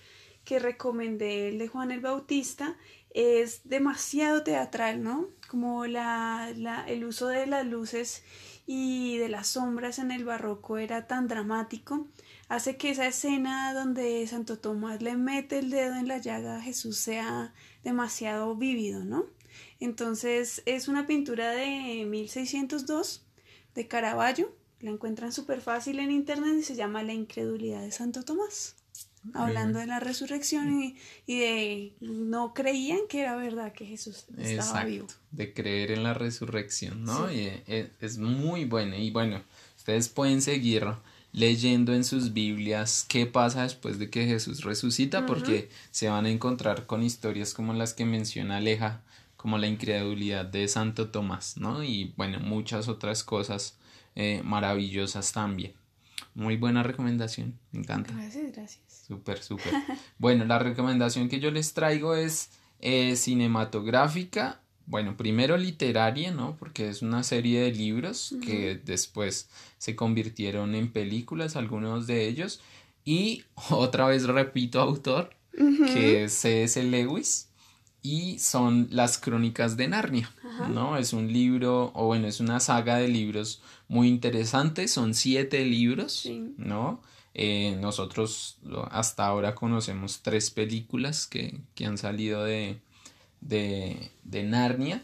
que 0.44 0.60
recomendé, 0.60 1.48
el 1.48 1.60
de 1.60 1.70
Juan 1.70 1.92
el 1.92 2.02
Bautista, 2.02 2.76
es 3.12 3.62
demasiado 3.64 4.44
teatral, 4.44 5.02
¿no? 5.02 5.30
Como 5.48 5.86
la, 5.86 6.54
el 6.88 7.06
uso 7.06 7.28
de 7.28 7.48
las 7.48 7.66
luces 7.66 8.26
y 8.66 9.18
de 9.18 9.30
las 9.30 9.48
sombras 9.48 9.98
en 9.98 10.12
el 10.12 10.26
barroco 10.26 10.78
era 10.78 11.08
tan 11.08 11.30
dramático, 11.30 12.06
hace 12.48 12.77
que 12.77 12.92
esa 12.92 13.08
escena 13.08 13.74
donde 13.74 14.25
Santo 14.27 14.58
Tomás 14.58 15.01
le 15.01 15.16
mete 15.16 15.60
el 15.60 15.70
dedo 15.70 15.96
en 15.96 16.08
la 16.08 16.18
llaga 16.18 16.58
a 16.58 16.62
Jesús 16.62 16.98
sea 16.98 17.54
demasiado 17.84 18.56
vívido, 18.56 19.04
¿no? 19.04 19.25
Entonces 19.80 20.62
es 20.66 20.88
una 20.88 21.08
pintura 21.08 21.51
de 21.51 22.06
1602 22.06 23.25
de 23.75 23.88
Caravaggio, 23.88 24.56
la 24.80 24.92
encuentran 24.92 25.32
súper 25.32 25.62
fácil 25.62 26.00
en 26.00 26.12
internet 26.12 26.56
y 26.60 26.63
se 26.63 26.75
llama 26.75 27.04
La 27.04 27.13
incredulidad 27.13 27.82
de 27.82 27.92
Santo 27.92 28.24
Tomás 28.24 28.75
hablando 29.34 29.80
de 29.80 29.88
la 29.88 30.00
resurrección 30.00 30.82
y, 30.82 30.96
de 31.27 31.94
no 32.00 32.54
creían 32.54 33.00
que 33.10 33.22
era 33.22 33.36
verdad 33.36 33.74
que 33.74 33.86
Jesús 33.86 34.25
estaba 34.38 34.84
vivo. 34.84 35.08
De 35.32 35.54
creer 35.54 35.92
en 35.92 36.04
la 36.04 36.13
resurrección, 36.13 37.04
¿no? 37.04 37.32
Y 37.32 37.42
eh, 37.68 37.92
es, 38.00 38.18
muy 38.18 38.66
bueno. 38.66 38.96
Y 38.96 39.12
bueno, 39.12 39.44
ustedes 39.75 40.10
pueden 40.10 40.42
seguir 40.42 40.86
leyendo 41.32 41.94
en 41.94 42.04
sus 42.04 42.34
Biblias 42.34 43.06
qué 43.08 43.26
pasa 43.26 43.64
después 43.64 44.00
de 44.00 44.10
que 44.10 44.26
Jesús 44.26 44.64
resucita, 44.64 45.26
porque 45.26 45.70
se 45.92 46.10
van 46.10 46.26
a 46.26 46.30
encontrar 46.30 46.86
con 46.86 47.04
historias 47.04 47.54
como 47.54 47.74
las 47.74 47.94
que 47.94 48.06
menciona 48.06 48.58
Aleja, 48.58 49.04
como 49.36 49.58
la 49.58 49.68
incredulidad 49.68 50.46
de 50.46 50.68
Santo 50.68 51.10
Tomás, 51.10 51.58
¿no? 51.58 51.84
Y 51.84 52.14
bueno, 52.18 52.40
muchas 52.40 52.88
otras 52.88 53.24
cosas 53.24 53.78
eh, 54.16 54.42
maravillosas 54.44 55.32
también. 55.32 55.74
Muy 56.34 56.58
buena 56.58 56.84
recomendación, 56.84 57.58
me 57.72 57.80
encanta. 57.80 58.14
Gracias, 58.14 58.52
gracias. 58.54 59.04
Súper, 59.08 59.42
súper. 59.42 59.74
bueno, 60.18 60.44
la 60.46 60.60
recomendación 60.60 61.30
que 61.30 61.40
yo 61.40 61.52
les 61.52 61.74
traigo 61.74 62.16
es 62.16 62.50
eh, 62.80 63.16
cinematográfica, 63.16 64.60
bueno, 64.88 65.15
primero 65.17 65.58
literaria, 65.58 66.32
¿no? 66.32 66.56
Porque 66.58 66.89
es 66.89 67.01
una 67.01 67.24
serie 67.24 67.62
de 67.62 67.72
libros 67.72 68.36
que 68.41 68.82
después 68.84 69.50
se 69.77 69.96
convirtieron 69.96 70.74
en 70.75 70.91
películas, 70.91 71.56
algunos 71.56 72.08
de 72.08 72.27
ellos. 72.27 72.62
Y 73.06 73.44
otra 73.70 74.08
vez 74.08 74.24
repito 74.24 74.79
autor, 74.79 75.36
que 75.94 76.24
es 76.24 76.34
C.S. 76.34 76.82
Lewis 76.84 77.50
y 78.01 78.39
son 78.39 78.88
las 78.91 79.17
crónicas 79.17 79.75
de 79.75 79.89
Narnia, 79.89 80.32
¿no? 80.70 80.98
Es 80.98 81.12
un 81.13 81.34
libro, 81.34 81.91
o 81.94 82.06
bueno, 82.06 82.27
es 82.27 82.39
una 82.39 82.60
saga 82.60 82.98
de 82.98 83.10
libros 83.10 83.62
muy 83.89 84.08
interesante, 84.08 84.88
son 84.88 85.13
siete 85.13 85.65
libros, 85.65 86.29
¿no? 86.58 87.01
Eh, 87.34 87.77
nosotros 87.82 88.58
hasta 88.89 89.25
ahora 89.25 89.56
conocemos 89.56 90.22
tres 90.22 90.51
películas 90.51 91.27
que, 91.27 91.60
han 91.86 91.98
salido 91.98 92.44
de, 92.44 92.79
de, 93.41 94.12
Narnia, 94.44 95.03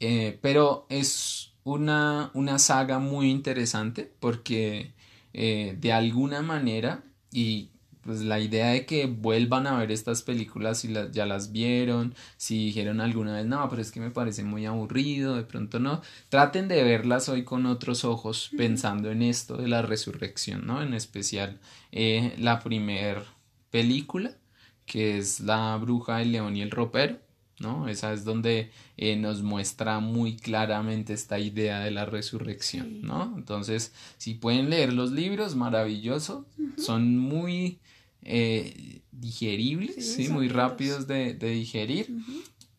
eh, 0.00 0.38
pero 0.42 0.86
es 0.88 1.52
una, 1.64 2.30
una, 2.34 2.58
saga 2.58 2.98
muy 2.98 3.30
interesante 3.30 4.12
porque 4.20 4.92
eh, 5.32 5.76
de 5.80 5.92
alguna 5.92 6.42
manera, 6.42 7.02
y 7.32 7.70
pues 8.06 8.22
la 8.22 8.38
idea 8.38 8.68
de 8.68 8.86
que 8.86 9.06
vuelvan 9.06 9.66
a 9.66 9.76
ver 9.76 9.90
estas 9.90 10.22
películas 10.22 10.78
si 10.78 10.94
ya 11.12 11.26
las 11.26 11.50
vieron, 11.52 12.14
si 12.36 12.66
dijeron 12.66 13.00
alguna 13.00 13.34
vez, 13.34 13.46
no, 13.46 13.68
pero 13.68 13.82
es 13.82 13.90
que 13.90 14.00
me 14.00 14.10
parece 14.10 14.44
muy 14.44 14.64
aburrido, 14.64 15.34
de 15.34 15.42
pronto 15.42 15.80
no, 15.80 16.00
traten 16.28 16.68
de 16.68 16.84
verlas 16.84 17.28
hoy 17.28 17.42
con 17.42 17.66
otros 17.66 18.04
ojos 18.04 18.50
pensando 18.56 19.10
en 19.10 19.22
esto 19.22 19.56
de 19.56 19.66
la 19.66 19.82
resurrección, 19.82 20.66
¿no? 20.66 20.82
En 20.82 20.94
especial 20.94 21.58
eh, 21.90 22.34
la 22.38 22.60
primer 22.60 23.24
película, 23.70 24.30
que 24.86 25.18
es 25.18 25.40
La 25.40 25.76
bruja, 25.76 26.22
el 26.22 26.32
león 26.32 26.56
y 26.56 26.62
el 26.62 26.70
ropero, 26.70 27.18
¿no? 27.58 27.88
Esa 27.88 28.12
es 28.12 28.24
donde 28.24 28.70
eh, 28.96 29.16
nos 29.16 29.42
muestra 29.42 30.00
muy 30.00 30.36
claramente 30.36 31.12
esta 31.14 31.38
idea 31.38 31.80
de 31.80 31.90
la 31.90 32.04
resurrección, 32.04 33.02
¿no? 33.02 33.34
Entonces, 33.36 33.92
si 34.18 34.34
pueden 34.34 34.70
leer 34.70 34.92
los 34.92 35.12
libros, 35.12 35.56
maravilloso, 35.56 36.46
son 36.76 37.18
muy 37.18 37.78
eh, 38.22 39.00
digeribles, 39.12 40.14
sí, 40.14 40.28
muy 40.28 40.48
rápidos 40.48 41.06
de, 41.06 41.34
digerir 41.34 42.14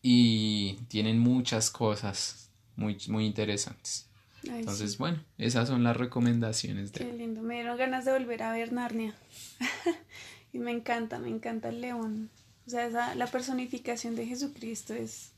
y 0.02 0.74
tienen 0.88 1.18
muchas 1.18 1.70
cosas 1.70 2.50
muy, 2.76 2.96
muy 3.08 3.26
interesantes. 3.26 4.08
Entonces, 4.44 4.98
bueno, 4.98 5.18
esas 5.36 5.68
son 5.68 5.82
las 5.82 5.96
recomendaciones 5.96 6.92
de... 6.92 7.00
Qué 7.00 7.12
lindo, 7.12 7.42
me 7.42 7.54
dieron 7.54 7.76
ganas 7.76 8.04
de 8.04 8.12
volver 8.12 8.42
a 8.44 8.52
ver 8.52 8.72
Narnia. 8.72 9.14
y 10.52 10.58
me 10.58 10.70
encanta, 10.70 11.18
me 11.18 11.28
encanta 11.28 11.70
el 11.70 11.80
león. 11.80 12.30
O 12.68 12.70
sea, 12.70 13.14
la 13.14 13.26
personificación 13.28 14.14
de 14.14 14.26
Jesucristo 14.26 14.92
es, 14.92 15.32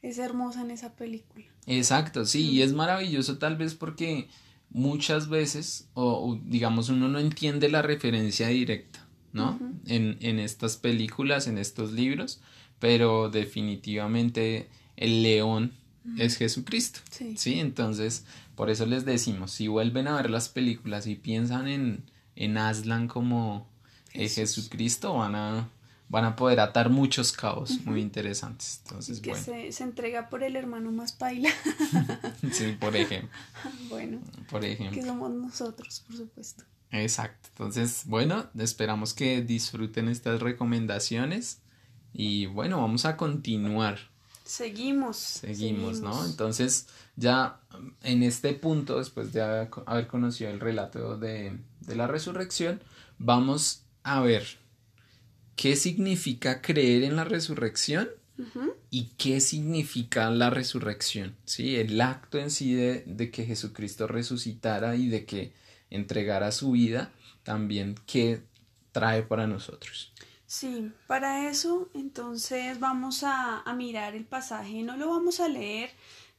es 0.00 0.16
hermosa 0.16 0.62
en 0.62 0.70
esa 0.70 0.94
película. 0.94 1.44
Exacto, 1.66 2.24
sí, 2.24 2.48
y 2.48 2.62
es 2.62 2.72
maravilloso 2.72 3.36
tal 3.36 3.58
vez 3.58 3.74
porque 3.74 4.28
muchas 4.70 5.28
veces, 5.28 5.90
o, 5.92 6.40
digamos, 6.44 6.88
uno 6.88 7.08
no 7.08 7.18
entiende 7.18 7.68
la 7.68 7.82
referencia 7.82 8.48
directa, 8.48 9.06
¿no? 9.34 9.60
en, 9.84 10.16
en 10.20 10.38
estas 10.38 10.78
películas, 10.78 11.46
en 11.46 11.58
estos 11.58 11.92
libros, 11.92 12.40
pero 12.78 13.28
definitivamente 13.28 14.70
el 14.96 15.22
león 15.22 15.74
es 16.16 16.38
Jesucristo. 16.38 17.00
Sí. 17.10 17.60
Entonces, 17.60 18.24
por 18.54 18.70
eso 18.70 18.86
les 18.86 19.04
decimos, 19.04 19.50
si 19.50 19.68
vuelven 19.68 20.08
a 20.08 20.16
ver 20.16 20.30
las 20.30 20.48
películas 20.48 21.06
y 21.06 21.16
piensan 21.16 21.68
en, 21.68 22.10
en 22.34 22.56
Aslan 22.56 23.08
como 23.08 23.68
eh, 24.14 24.26
Jesucristo, 24.26 25.12
van 25.12 25.34
a, 25.34 25.68
van 26.08 26.24
a 26.24 26.36
poder 26.36 26.60
atar 26.60 26.90
muchos 26.90 27.32
cabos 27.32 27.84
muy 27.84 28.00
interesantes. 28.00 28.80
Entonces, 28.84 29.20
que 29.20 29.34
se, 29.34 29.72
se, 29.72 29.84
entrega 29.84 30.28
por 30.28 30.42
el 30.42 30.56
hermano 30.56 30.92
más 30.92 31.12
paila. 31.12 31.50
sí, 32.52 32.76
por 32.78 32.96
ejemplo. 32.96 33.30
Bueno. 33.88 34.20
Por 34.50 34.64
ejemplo. 34.64 35.00
Que 35.00 35.06
somos 35.06 35.30
nosotros, 35.30 36.02
por 36.06 36.16
supuesto. 36.16 36.64
Exacto. 36.90 37.48
Entonces, 37.52 38.04
bueno, 38.06 38.46
esperamos 38.58 39.14
que 39.14 39.42
disfruten 39.42 40.08
estas 40.08 40.40
recomendaciones. 40.40 41.60
Y 42.12 42.46
bueno, 42.46 42.80
vamos 42.80 43.04
a 43.04 43.16
continuar. 43.16 43.98
Seguimos. 44.44 45.16
Seguimos, 45.16 46.00
¿no? 46.00 46.24
Entonces, 46.24 46.86
ya 47.16 47.60
en 48.02 48.22
este 48.22 48.52
punto, 48.54 48.98
después 48.98 49.32
de 49.32 49.42
haber 49.42 50.06
conocido 50.06 50.50
el 50.50 50.60
relato 50.60 51.18
de, 51.18 51.58
de 51.80 51.96
la 51.96 52.06
resurrección, 52.06 52.80
vamos 53.18 53.82
a 54.04 54.20
ver 54.20 54.65
qué 55.56 55.76
significa 55.76 56.62
creer 56.62 57.02
en 57.02 57.16
la 57.16 57.24
resurrección 57.24 58.08
y 58.90 59.12
qué 59.16 59.40
significa 59.40 60.28
la 60.30 60.50
resurrección, 60.50 61.34
¿sí? 61.46 61.76
El 61.76 61.98
acto 62.02 62.38
en 62.38 62.50
sí 62.50 62.74
de, 62.74 63.02
de, 63.06 63.30
que 63.30 63.46
Jesucristo 63.46 64.06
resucitara 64.06 64.94
y 64.94 65.08
de 65.08 65.24
que 65.24 65.54
entregara 65.88 66.52
su 66.52 66.72
vida, 66.72 67.10
también 67.44 67.94
qué 68.06 68.42
trae 68.92 69.22
para 69.22 69.46
nosotros. 69.46 70.12
Sí, 70.46 70.92
para 71.08 71.50
eso 71.50 71.90
entonces 71.92 72.78
vamos 72.78 73.24
a, 73.24 73.64
mirar 73.76 74.14
el 74.14 74.24
pasaje, 74.24 74.82
no 74.84 74.96
lo 74.96 75.08
vamos 75.08 75.40
a 75.40 75.48
leer, 75.48 75.90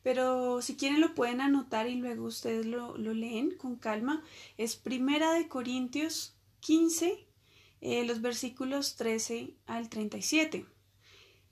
pero 0.02 0.62
si 0.62 0.78
quieren 0.78 1.02
lo 1.02 1.14
pueden 1.14 1.42
anotar 1.42 1.88
y 1.90 1.96
luego 1.96 2.26
ustedes 2.26 2.66
lo, 2.66 2.98
leen 2.98 3.52
con 3.58 3.76
calma. 3.76 4.24
Es 4.58 4.78
Primera 4.78 5.34
de 5.34 5.50
Corintios 5.50 6.36
15, 6.62 7.27
eh, 7.82 8.06
los 8.06 8.22
versículos 8.22 8.96
13 8.96 9.54
al 9.68 9.90
37. 9.90 10.66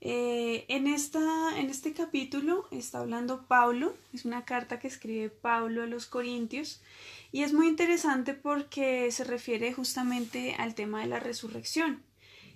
Eh, 0.00 0.66
en, 0.68 0.86
esta, 0.86 1.58
en 1.58 1.70
este 1.70 1.92
capítulo 1.94 2.68
está 2.70 2.98
hablando 2.98 3.46
Pablo, 3.46 3.96
es 4.12 4.24
una 4.26 4.44
carta 4.44 4.78
que 4.78 4.88
escribe 4.88 5.30
Pablo 5.30 5.82
a 5.82 5.86
los 5.86 6.06
Corintios 6.06 6.82
y 7.32 7.42
es 7.42 7.54
muy 7.54 7.66
interesante 7.66 8.34
porque 8.34 9.10
se 9.10 9.24
refiere 9.24 9.72
justamente 9.72 10.54
al 10.58 10.74
tema 10.74 11.00
de 11.00 11.06
la 11.06 11.18
resurrección. 11.18 12.02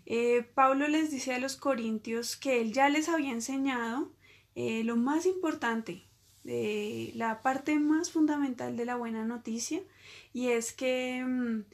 Eh, 0.07 0.47
Pablo 0.55 0.87
les 0.89 1.11
dice 1.11 1.35
a 1.35 1.39
los 1.39 1.57
corintios 1.57 2.37
que 2.37 2.61
él 2.61 2.73
ya 2.73 2.89
les 2.89 3.09
había 3.09 3.33
enseñado 3.33 4.11
eh, 4.55 4.85
lo 4.85 4.97
más 4.97 5.25
importante, 5.25 6.03
la 6.45 7.43
parte 7.43 7.79
más 7.79 8.11
fundamental 8.11 8.77
de 8.77 8.85
la 8.85 8.97
buena 8.97 9.25
noticia, 9.25 9.81
y 10.33 10.49
es 10.49 10.73
que 10.73 11.23
mm, 11.25 11.65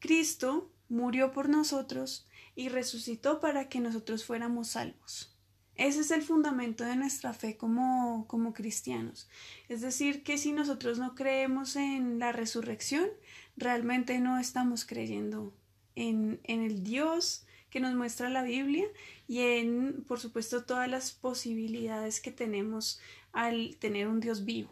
Cristo 0.00 0.70
murió 0.88 1.32
por 1.32 1.48
nosotros 1.48 2.26
y 2.54 2.68
resucitó 2.68 3.40
para 3.40 3.68
que 3.68 3.80
nosotros 3.80 4.24
fuéramos 4.24 4.68
salvos. 4.68 5.34
Ese 5.76 6.00
es 6.00 6.10
el 6.12 6.22
fundamento 6.22 6.84
de 6.84 6.94
nuestra 6.94 7.32
fe 7.32 7.56
como, 7.56 8.26
como 8.28 8.52
cristianos. 8.52 9.28
Es 9.68 9.80
decir, 9.80 10.22
que 10.22 10.38
si 10.38 10.52
nosotros 10.52 10.98
no 10.98 11.14
creemos 11.16 11.74
en 11.74 12.20
la 12.20 12.30
resurrección, 12.30 13.08
realmente 13.56 14.20
no 14.20 14.38
estamos 14.38 14.84
creyendo 14.84 15.52
en, 15.96 16.40
en 16.44 16.62
el 16.62 16.84
Dios 16.84 17.44
que 17.70 17.80
nos 17.80 17.94
muestra 17.94 18.28
la 18.28 18.42
Biblia 18.42 18.86
y 19.26 19.40
en, 19.40 20.04
por 20.06 20.20
supuesto, 20.20 20.64
todas 20.64 20.88
las 20.88 21.10
posibilidades 21.10 22.20
que 22.20 22.30
tenemos 22.30 23.00
al 23.32 23.76
tener 23.80 24.06
un 24.06 24.20
Dios 24.20 24.44
vivo. 24.44 24.70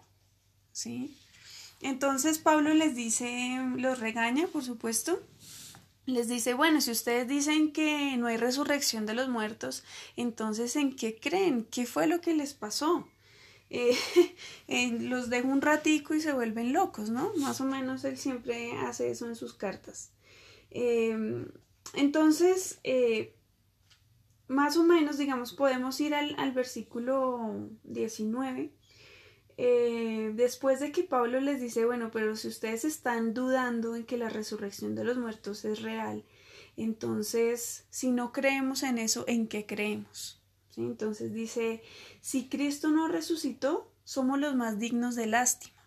¿sí? 0.71 1.17
Entonces 1.81 2.39
Pablo 2.39 2.73
les 2.75 2.95
dice, 2.95 3.59
los 3.77 3.99
regaña, 3.99 4.47
por 4.47 4.63
supuesto, 4.63 5.21
les 6.07 6.29
dice, 6.29 6.55
bueno, 6.55 6.81
si 6.81 6.91
ustedes 6.91 7.29
dicen 7.29 7.73
que 7.73 8.17
no 8.17 8.27
hay 8.27 8.37
resurrección 8.37 9.07
de 9.07 9.15
los 9.15 9.29
muertos, 9.29 9.85
entonces 10.17 10.77
¿en 10.77 10.97
qué 10.97 11.19
creen? 11.19 11.65
¿Qué 11.71 11.87
fue 11.87 12.07
lo 12.07 12.21
que 12.21 12.35
les 12.35 12.55
pasó? 12.55 13.09
Eh, 13.71 13.97
los 15.01 15.31
dejo 15.31 15.49
un 15.49 15.63
ratico 15.63 16.15
y 16.15 16.21
se 16.21 16.33
vuelven 16.33 16.73
locos, 16.73 17.11
¿no? 17.11 17.33
Más 17.37 17.61
o 17.61 17.65
menos 17.65 18.05
él 18.05 18.19
siempre 18.19 18.73
hace 18.79 19.11
eso 19.11 19.27
en 19.27 19.37
sus 19.37 19.55
cartas. 19.55 20.11
Eh, 20.71 21.47
entonces, 21.95 22.81
eh, 22.85 23.35
más 24.49 24.77
o 24.77 24.85
menos, 24.85 25.19
digamos, 25.19 25.53
podemos 25.53 26.01
ir 26.01 26.15
al, 26.15 26.53
versículo 26.53 27.71
19. 27.85 28.73
Eh, 29.57 30.33
después 30.35 30.81
de 30.81 30.93
que 30.93 31.05
Pablo 31.05 31.41
les 31.41 31.61
dice, 31.61 31.85
bueno, 31.85 32.11
pero 32.11 32.37
si 32.37 32.49
ustedes 32.49 32.85
están 32.85 33.35
dudando 33.35 33.97
en 33.97 34.05
que 34.05 34.17
la 34.17 34.29
resurrección 34.29 34.95
de 34.95 35.05
los 35.05 35.19
muertos 35.19 35.65
es 35.65 35.83
real, 35.83 36.25
entonces, 36.77 37.85
si 37.91 38.11
no 38.11 38.33
creemos 38.33 38.83
en 38.83 38.99
eso, 38.99 39.25
¿en 39.29 39.47
qué 39.47 39.67
creemos? 39.67 40.41
Entonces 40.77 41.35
dice, 41.35 41.83
si 42.21 42.49
Cristo 42.49 42.89
no 42.91 43.09
resucitó, 43.09 43.93
somos 44.05 44.41
los 44.41 44.55
más 44.55 44.79
dignos 44.79 45.15
de 45.15 45.27
lástima. 45.27 45.83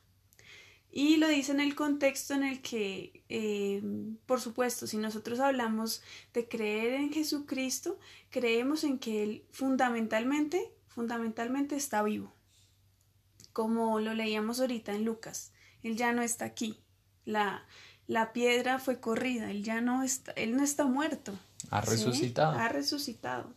Y 0.91 1.17
lo 1.17 1.27
dice 1.27 1.51
en 1.51 1.59
el 1.59 1.75
contexto 1.75 2.35
en 2.35 2.43
el 2.43 2.61
que, 2.61 3.23
eh, 3.27 3.81
por 4.25 4.39
supuesto, 4.39 4.87
si 4.87 4.97
nosotros 4.97 5.39
hablamos 5.39 6.01
de 6.33 6.47
creer 6.47 6.93
en 6.93 7.11
Jesucristo, 7.11 7.99
creemos 8.29 8.83
en 8.85 8.99
que 8.99 9.23
Él 9.23 9.45
fundamentalmente, 9.51 10.71
fundamentalmente 10.87 11.75
está 11.75 12.01
vivo. 12.03 12.34
Como 13.55 14.01
lo 14.01 14.13
leíamos 14.13 14.59
ahorita 14.59 14.93
en 14.93 15.05
Lucas, 15.05 15.53
Él 15.81 15.95
ya 15.95 16.11
no 16.11 16.21
está 16.21 16.43
aquí. 16.43 16.83
La, 17.23 17.65
la 18.05 18.33
piedra 18.33 18.79
fue 18.79 18.99
corrida, 18.99 19.49
Él 19.49 19.63
ya 19.63 19.79
no 19.79 20.03
está, 20.03 20.33
Él 20.33 20.57
no 20.57 20.63
está 20.63 20.83
muerto. 20.85 21.31
Ha 21.69 21.79
resucitado. 21.79 22.59
Ha 22.59 22.67
resucitado. 22.67 23.53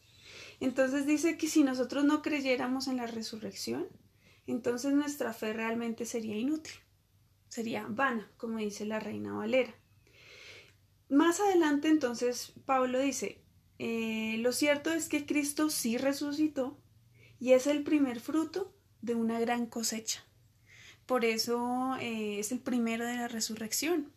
Entonces 0.61 1.05
dice 1.05 1.37
que 1.37 1.49
si 1.49 1.65
nosotros 1.65 2.05
no 2.05 2.23
creyéramos 2.23 2.87
en 2.87 2.99
la 2.99 3.09
resurrección, 3.09 3.89
entonces 4.47 4.93
nuestra 4.93 5.33
fe 5.33 5.53
realmente 5.53 6.05
sería 6.05 6.37
inútil 6.37 6.75
sería 7.49 7.87
vana, 7.89 8.31
como 8.37 8.59
dice 8.59 8.85
la 8.85 9.01
reina 9.01 9.33
Valera. 9.33 9.75
Más 11.09 11.41
adelante 11.41 11.89
entonces 11.89 12.53
Pablo 12.67 13.01
dice, 13.01 13.43
eh, 13.79 14.37
lo 14.39 14.53
cierto 14.53 14.93
es 14.93 15.09
que 15.09 15.27
Cristo 15.27 15.71
sí 15.71 15.97
resucitó 15.97 16.79
y 17.41 17.53
es 17.53 17.67
el 17.67 17.83
primer 17.83 18.21
fruto 18.21 18.75
de 19.03 19.15
una 19.15 19.41
gran 19.41 19.67
cosecha. 19.67 20.25
Por 21.07 21.25
eso 21.25 21.97
eh, 22.01 22.39
es 22.39 22.53
el 22.53 22.61
primero 22.61 23.07
de 23.07 23.17
la 23.17 23.29
resurrección. 23.29 24.13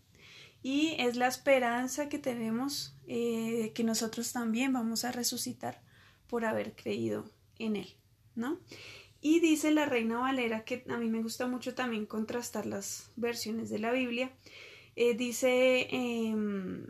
Y 0.63 0.95
es 0.99 1.15
la 1.15 1.27
esperanza 1.27 2.09
que 2.09 2.19
tenemos 2.19 2.93
eh, 3.07 3.71
que 3.73 3.83
nosotros 3.83 4.31
también 4.31 4.73
vamos 4.73 5.05
a 5.05 5.11
resucitar 5.11 5.81
por 6.27 6.45
haber 6.45 6.75
creído 6.75 7.25
en 7.57 7.77
Él, 7.77 7.95
¿no? 8.35 8.59
Y 9.21 9.39
dice 9.39 9.71
la 9.71 9.85
Reina 9.85 10.19
Valera, 10.19 10.65
que 10.65 10.83
a 10.89 10.97
mí 10.97 11.07
me 11.07 11.21
gusta 11.21 11.47
mucho 11.47 11.75
también 11.75 12.05
contrastar 12.05 12.65
las 12.65 13.11
versiones 13.15 13.69
de 13.69 13.79
la 13.79 13.91
Biblia, 13.91 14.31
eh, 14.95 15.13
dice, 15.13 15.87
em, 15.91 16.87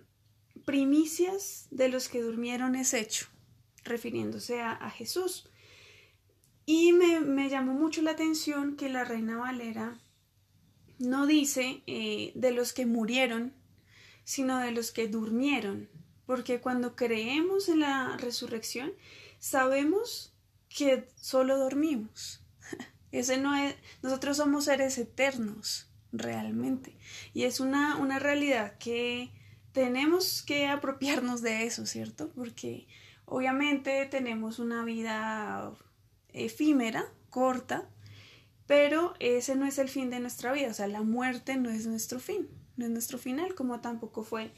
primicias 0.65 1.67
de 1.71 1.89
los 1.89 2.07
que 2.07 2.21
durmieron 2.21 2.75
es 2.75 2.93
hecho, 2.93 3.27
refiriéndose 3.83 4.61
a, 4.61 4.89
Jesús. 4.91 5.49
Y 6.73 6.93
me, 6.93 7.49
llamó 7.49 7.73
mucho 7.73 8.01
la 8.01 8.11
atención 8.11 8.77
que 8.77 8.87
la 8.87 9.03
Reina 9.03 9.35
Valera 9.35 9.99
no 10.99 11.27
dice 11.27 11.83
eh, 11.85 12.31
de 12.33 12.51
los 12.51 12.71
que 12.71 12.85
murieron, 12.85 13.53
sino 14.23 14.57
de 14.57 14.71
los 14.71 14.93
que 14.93 15.09
durmieron, 15.09 15.89
porque 16.25 16.61
cuando 16.61 16.95
creemos 16.95 17.67
en 17.67 17.81
la 17.81 18.15
resurrección, 18.15 18.93
sabemos 19.37 20.33
que 20.69 21.09
solo 21.17 21.57
dormimos. 21.57 22.41
Ese 23.11 23.37
no 23.37 23.53
es, 23.53 23.75
nosotros 24.01 24.37
somos 24.37 24.63
seres 24.63 24.97
eternos, 24.97 25.89
realmente. 26.13 26.95
Y 27.33 27.43
es 27.43 27.59
una, 27.59 27.97
una 27.97 28.17
realidad 28.17 28.77
que 28.77 29.33
tenemos 29.73 30.41
que 30.41 30.67
apropiarnos 30.67 31.41
de 31.41 31.65
eso, 31.65 31.85
¿cierto? 31.85 32.31
Porque 32.33 32.87
obviamente 33.25 34.05
tenemos 34.05 34.57
una 34.57 34.85
vida 34.85 35.73
efímera, 36.33 37.11
corta, 37.29 37.89
pero 38.67 39.13
ese 39.19 39.55
no 39.55 39.65
es 39.65 39.77
el 39.77 39.89
fin 39.89 40.09
de 40.09 40.19
nuestra 40.19 40.53
vida, 40.53 40.69
o 40.69 40.73
sea, 40.73 40.87
la 40.87 41.01
muerte 41.01 41.57
no 41.57 41.69
es 41.69 41.87
nuestro 41.87 42.19
fin, 42.19 42.47
no 42.77 42.85
es 42.85 42.91
nuestro 42.91 43.17
final, 43.17 43.55
como 43.55 43.81
tampoco 43.81 44.23
fue 44.23 44.51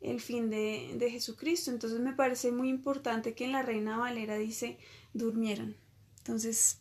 el 0.00 0.20
fin 0.20 0.50
de, 0.50 0.94
de 0.98 1.10
Jesucristo. 1.10 1.70
Entonces 1.70 1.98
me 1.98 2.12
parece 2.12 2.52
muy 2.52 2.68
importante 2.68 3.34
que 3.34 3.46
en 3.46 3.52
la 3.52 3.62
Reina 3.62 3.96
Valera 3.96 4.36
dice 4.36 4.78
durmieron. 5.14 5.76
Entonces, 6.18 6.80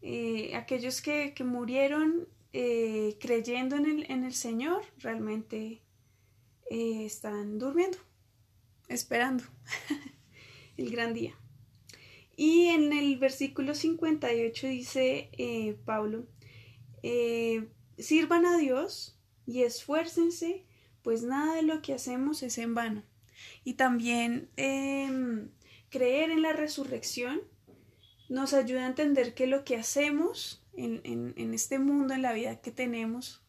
eh, 0.00 0.54
aquellos 0.56 1.02
que, 1.02 1.34
que 1.34 1.44
murieron 1.44 2.28
eh, 2.52 3.16
creyendo 3.20 3.76
en 3.76 3.86
el, 3.86 4.10
en 4.10 4.24
el, 4.24 4.34
Señor 4.34 4.82
realmente 4.98 5.82
eh, 6.70 7.04
están 7.04 7.58
durmiendo, 7.58 7.98
esperando 8.88 9.44
el 10.76 10.90
gran 10.90 11.14
día. 11.14 11.34
Y 12.36 12.66
en 12.66 12.92
el 12.92 13.18
versículo 13.18 13.74
58 13.74 14.66
dice 14.66 15.30
eh, 15.32 15.76
Pablo, 15.84 16.26
eh, 17.02 17.68
sirvan 17.98 18.46
a 18.46 18.56
Dios 18.56 19.18
y 19.46 19.62
esfuércense, 19.62 20.64
pues 21.02 21.22
nada 21.22 21.56
de 21.56 21.62
lo 21.62 21.82
que 21.82 21.94
hacemos 21.94 22.42
es 22.42 22.58
en 22.58 22.74
vano. 22.74 23.02
Y 23.64 23.74
también 23.74 24.50
eh, 24.56 25.48
creer 25.90 26.30
en 26.30 26.42
la 26.42 26.52
resurrección 26.52 27.42
nos 28.28 28.54
ayuda 28.54 28.84
a 28.84 28.88
entender 28.88 29.34
que 29.34 29.46
lo 29.46 29.64
que 29.64 29.76
hacemos 29.76 30.64
en, 30.74 31.00
en, 31.04 31.34
en 31.36 31.54
este 31.54 31.78
mundo, 31.78 32.14
en 32.14 32.22
la 32.22 32.32
vida 32.32 32.60
que 32.60 32.70
tenemos, 32.70 33.42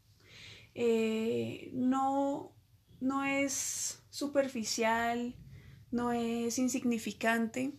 eh, 0.76 1.70
no, 1.74 2.52
no 3.00 3.24
es 3.24 4.04
superficial, 4.10 5.36
no 5.92 6.12
es 6.12 6.58
insignificante, 6.58 7.74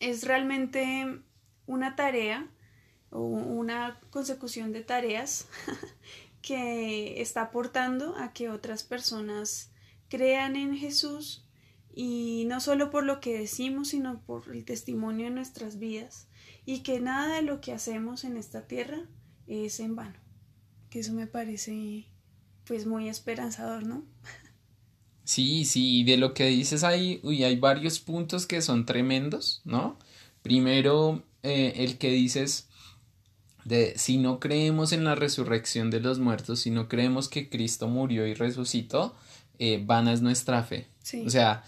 es 0.00 0.24
realmente 0.24 1.22
una 1.66 1.96
tarea 1.96 2.48
o 3.10 3.22
una 3.22 4.00
consecución 4.10 4.72
de 4.72 4.82
tareas 4.82 5.46
que 6.42 7.20
está 7.20 7.42
aportando 7.42 8.16
a 8.16 8.32
que 8.32 8.50
otras 8.50 8.82
personas 8.82 9.70
crean 10.08 10.56
en 10.56 10.76
Jesús 10.76 11.44
y 11.92 12.44
no 12.46 12.60
solo 12.60 12.90
por 12.90 13.04
lo 13.04 13.20
que 13.20 13.38
decimos, 13.38 13.88
sino 13.88 14.20
por 14.24 14.54
el 14.54 14.64
testimonio 14.64 15.26
de 15.26 15.32
nuestras 15.32 15.78
vidas 15.78 16.28
y 16.64 16.82
que 16.82 17.00
nada 17.00 17.36
de 17.36 17.42
lo 17.42 17.60
que 17.60 17.72
hacemos 17.72 18.24
en 18.24 18.36
esta 18.36 18.66
tierra 18.66 19.08
es 19.46 19.80
en 19.80 19.96
vano. 19.96 20.18
Que 20.90 21.00
eso 21.00 21.12
me 21.12 21.26
parece 21.26 22.06
pues 22.64 22.86
muy 22.86 23.08
esperanzador, 23.08 23.84
¿no? 23.84 24.04
Sí, 25.28 25.66
sí, 25.66 26.04
de 26.04 26.16
lo 26.16 26.32
que 26.32 26.46
dices 26.46 26.84
ahí, 26.84 27.20
uy, 27.22 27.44
hay 27.44 27.56
varios 27.56 27.98
puntos 27.98 28.46
que 28.46 28.62
son 28.62 28.86
tremendos, 28.86 29.60
¿no? 29.66 29.98
Primero, 30.40 31.22
eh, 31.42 31.74
el 31.76 31.98
que 31.98 32.10
dices 32.10 32.66
de 33.66 33.92
si 33.98 34.16
no 34.16 34.40
creemos 34.40 34.92
en 34.92 35.04
la 35.04 35.16
resurrección 35.16 35.90
de 35.90 36.00
los 36.00 36.18
muertos, 36.18 36.60
si 36.60 36.70
no 36.70 36.88
creemos 36.88 37.28
que 37.28 37.50
Cristo 37.50 37.88
murió 37.88 38.26
y 38.26 38.32
resucitó, 38.32 39.14
eh, 39.58 39.82
vana 39.84 40.14
es 40.14 40.22
nuestra 40.22 40.62
fe. 40.62 40.86
Sí. 41.02 41.24
O 41.26 41.28
sea, 41.28 41.62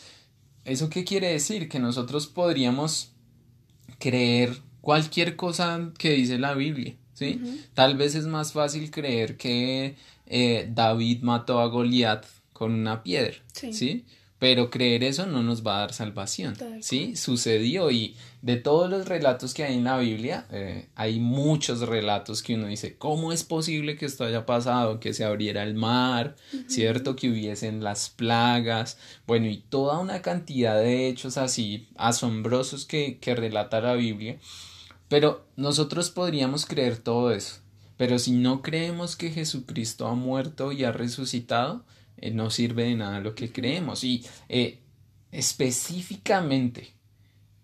¿eso 0.64 0.88
qué 0.88 1.05
quiere 1.05 1.31
decir? 1.31 1.68
Que 1.68 1.81
nosotros 1.81 2.29
podríamos 2.29 3.11
creer 3.99 4.57
cualquier 4.81 5.37
cosa 5.37 5.92
que 5.99 6.12
dice 6.12 6.38
la 6.38 6.55
Biblia, 6.55 6.96
¿sí? 7.12 7.38
Uh 7.42 7.46
-huh. 7.46 7.59
Tal 7.75 7.99
vez 7.99 8.14
es 8.14 8.25
más 8.25 8.55
fácil 8.55 8.90
creer 8.90 9.37
que 9.37 9.96
eh, 10.25 10.66
David 10.73 11.20
mató 11.20 11.61
a 11.61 11.66
Goliat 11.66 12.25
con 12.61 12.73
una 12.75 13.03
piedra, 13.03 13.37
sí. 13.55 13.73
¿sí? 13.73 14.05
Pero 14.38 14.68
creer 14.68 15.03
eso 15.03 15.25
no 15.25 15.42
nos 15.42 15.66
va 15.66 15.77
a 15.77 15.81
dar 15.81 15.94
salvación, 15.94 16.55
¿sí? 16.83 17.16
Sucedió 17.16 17.90
y 17.90 18.16
de 18.42 18.57
todos 18.57 18.90
los 18.90 19.09
relatos 19.09 19.55
que 19.55 19.64
hay 19.64 19.77
en 19.77 19.85
la 19.85 19.96
Biblia, 19.96 20.46
eh, 20.51 20.88
hay 20.94 21.20
muchos 21.20 21.81
relatos 21.81 22.42
que 22.42 22.57
uno 22.57 22.66
dice, 22.66 22.96
¿cómo 22.99 23.33
es 23.33 23.44
posible 23.44 23.96
que 23.96 24.05
esto 24.05 24.25
haya 24.25 24.44
pasado? 24.44 25.01
Que 25.01 25.14
se 25.14 25.25
abriera 25.25 25.62
el 25.62 25.73
mar, 25.75 26.37
uh 26.53 26.57
-huh. 26.57 26.68
¿cierto? 26.68 27.16
Que 27.16 27.31
hubiesen 27.31 27.83
las 27.83 28.11
plagas, 28.11 28.99
bueno, 29.27 29.46
y 29.46 29.57
toda 29.57 29.99
una 29.99 30.20
cantidad 30.20 30.79
de 30.79 31.09
hechos 31.09 31.38
así 31.38 31.88
asombrosos 31.96 32.85
que, 32.85 33.16
que 33.18 33.35
relata 33.35 33.81
la 33.81 33.94
Biblia. 33.94 34.38
Pero 35.09 35.46
nosotros 35.57 36.11
podríamos 36.11 36.66
creer 36.66 36.99
todo 36.99 37.33
eso, 37.33 37.62
pero 37.96 38.18
si 38.18 38.33
no 38.33 38.61
creemos 38.61 39.16
que 39.16 39.31
Jesucristo 39.31 40.07
ha 40.07 40.14
muerto 40.14 40.73
y 40.73 40.85
ha 40.85 40.92
resucitado, 40.92 41.85
eh, 42.20 42.30
no 42.30 42.50
sirve 42.50 42.85
de 42.85 42.94
nada 42.96 43.20
lo 43.20 43.35
que 43.35 43.52
creemos. 43.52 44.04
Y 44.04 44.24
eh, 44.48 44.78
específicamente, 45.33 46.92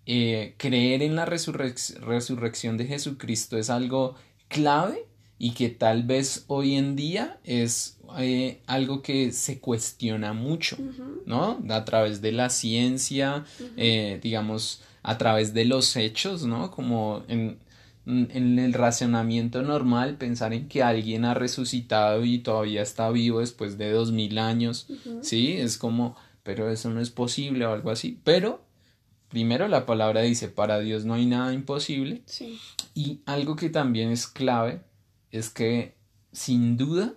eh, 0.07 0.55
creer 0.57 1.03
en 1.03 1.17
la 1.17 1.25
resurrec 1.25 1.77
resurrección 2.01 2.77
de 2.77 2.87
Jesucristo 2.87 3.59
es 3.59 3.71
algo 3.71 4.15
clave 4.49 5.05
y 5.39 5.51
que 5.53 5.69
tal 5.69 6.05
vez 6.05 6.45
hoy 6.47 6.77
en 6.77 6.97
día 6.97 7.39
es 7.45 7.99
eh, 8.19 8.61
algo 8.67 9.03
que 9.03 9.33
se 9.33 9.59
cuestiona 9.59 10.33
mucho, 10.33 10.77
uh 10.79 10.85
-huh. 10.85 11.23
¿no? 11.27 11.59
A 11.69 11.85
través 11.85 12.21
de 12.23 12.33
la 12.33 12.49
ciencia, 12.51 13.45
uh 13.59 13.63
-huh. 13.63 13.73
eh, 13.77 14.21
digamos, 14.23 14.81
a 15.03 15.19
través 15.19 15.53
de 15.53 15.65
los 15.65 15.97
hechos, 15.97 16.45
¿no? 16.45 16.71
Como 16.71 17.23
en, 17.29 17.59
en 18.07 18.59
el 18.59 18.73
racionamiento 18.73 19.63
normal, 19.63 20.17
pensar 20.17 20.53
en 20.53 20.69
que 20.69 20.83
alguien 20.83 21.25
ha 21.25 21.35
resucitado 21.35 22.25
y 22.25 22.39
todavía 22.39 22.83
está 22.83 23.11
vivo 23.11 23.41
después 23.41 23.79
de 23.79 23.91
dos 23.91 24.13
mil 24.13 24.39
años, 24.39 24.87
uh 24.89 24.95
-huh. 24.95 25.23
¿sí? 25.23 25.53
Es 25.53 25.77
como, 25.77 26.17
pero 26.43 26.71
eso 26.71 26.91
no 26.91 27.01
es 27.01 27.11
posible 27.11 27.67
o 27.67 27.73
algo 27.73 27.91
así. 27.91 28.21
Pero, 28.23 28.65
primero 29.29 29.67
la 29.67 29.87
palabra 29.87 30.23
dice, 30.23 30.49
para 30.49 30.79
Dios 30.79 31.05
no 31.05 31.15
hay 31.15 31.27
nada 31.27 31.53
imposible. 31.53 32.23
Sí. 32.27 32.59
Y 32.95 33.21
algo 33.27 33.57
que 33.57 33.71
también 33.71 34.11
es 34.11 34.29
clave 34.29 34.83
es 35.33 35.51
que, 35.51 35.97
sin 36.33 36.77
duda, 36.77 37.15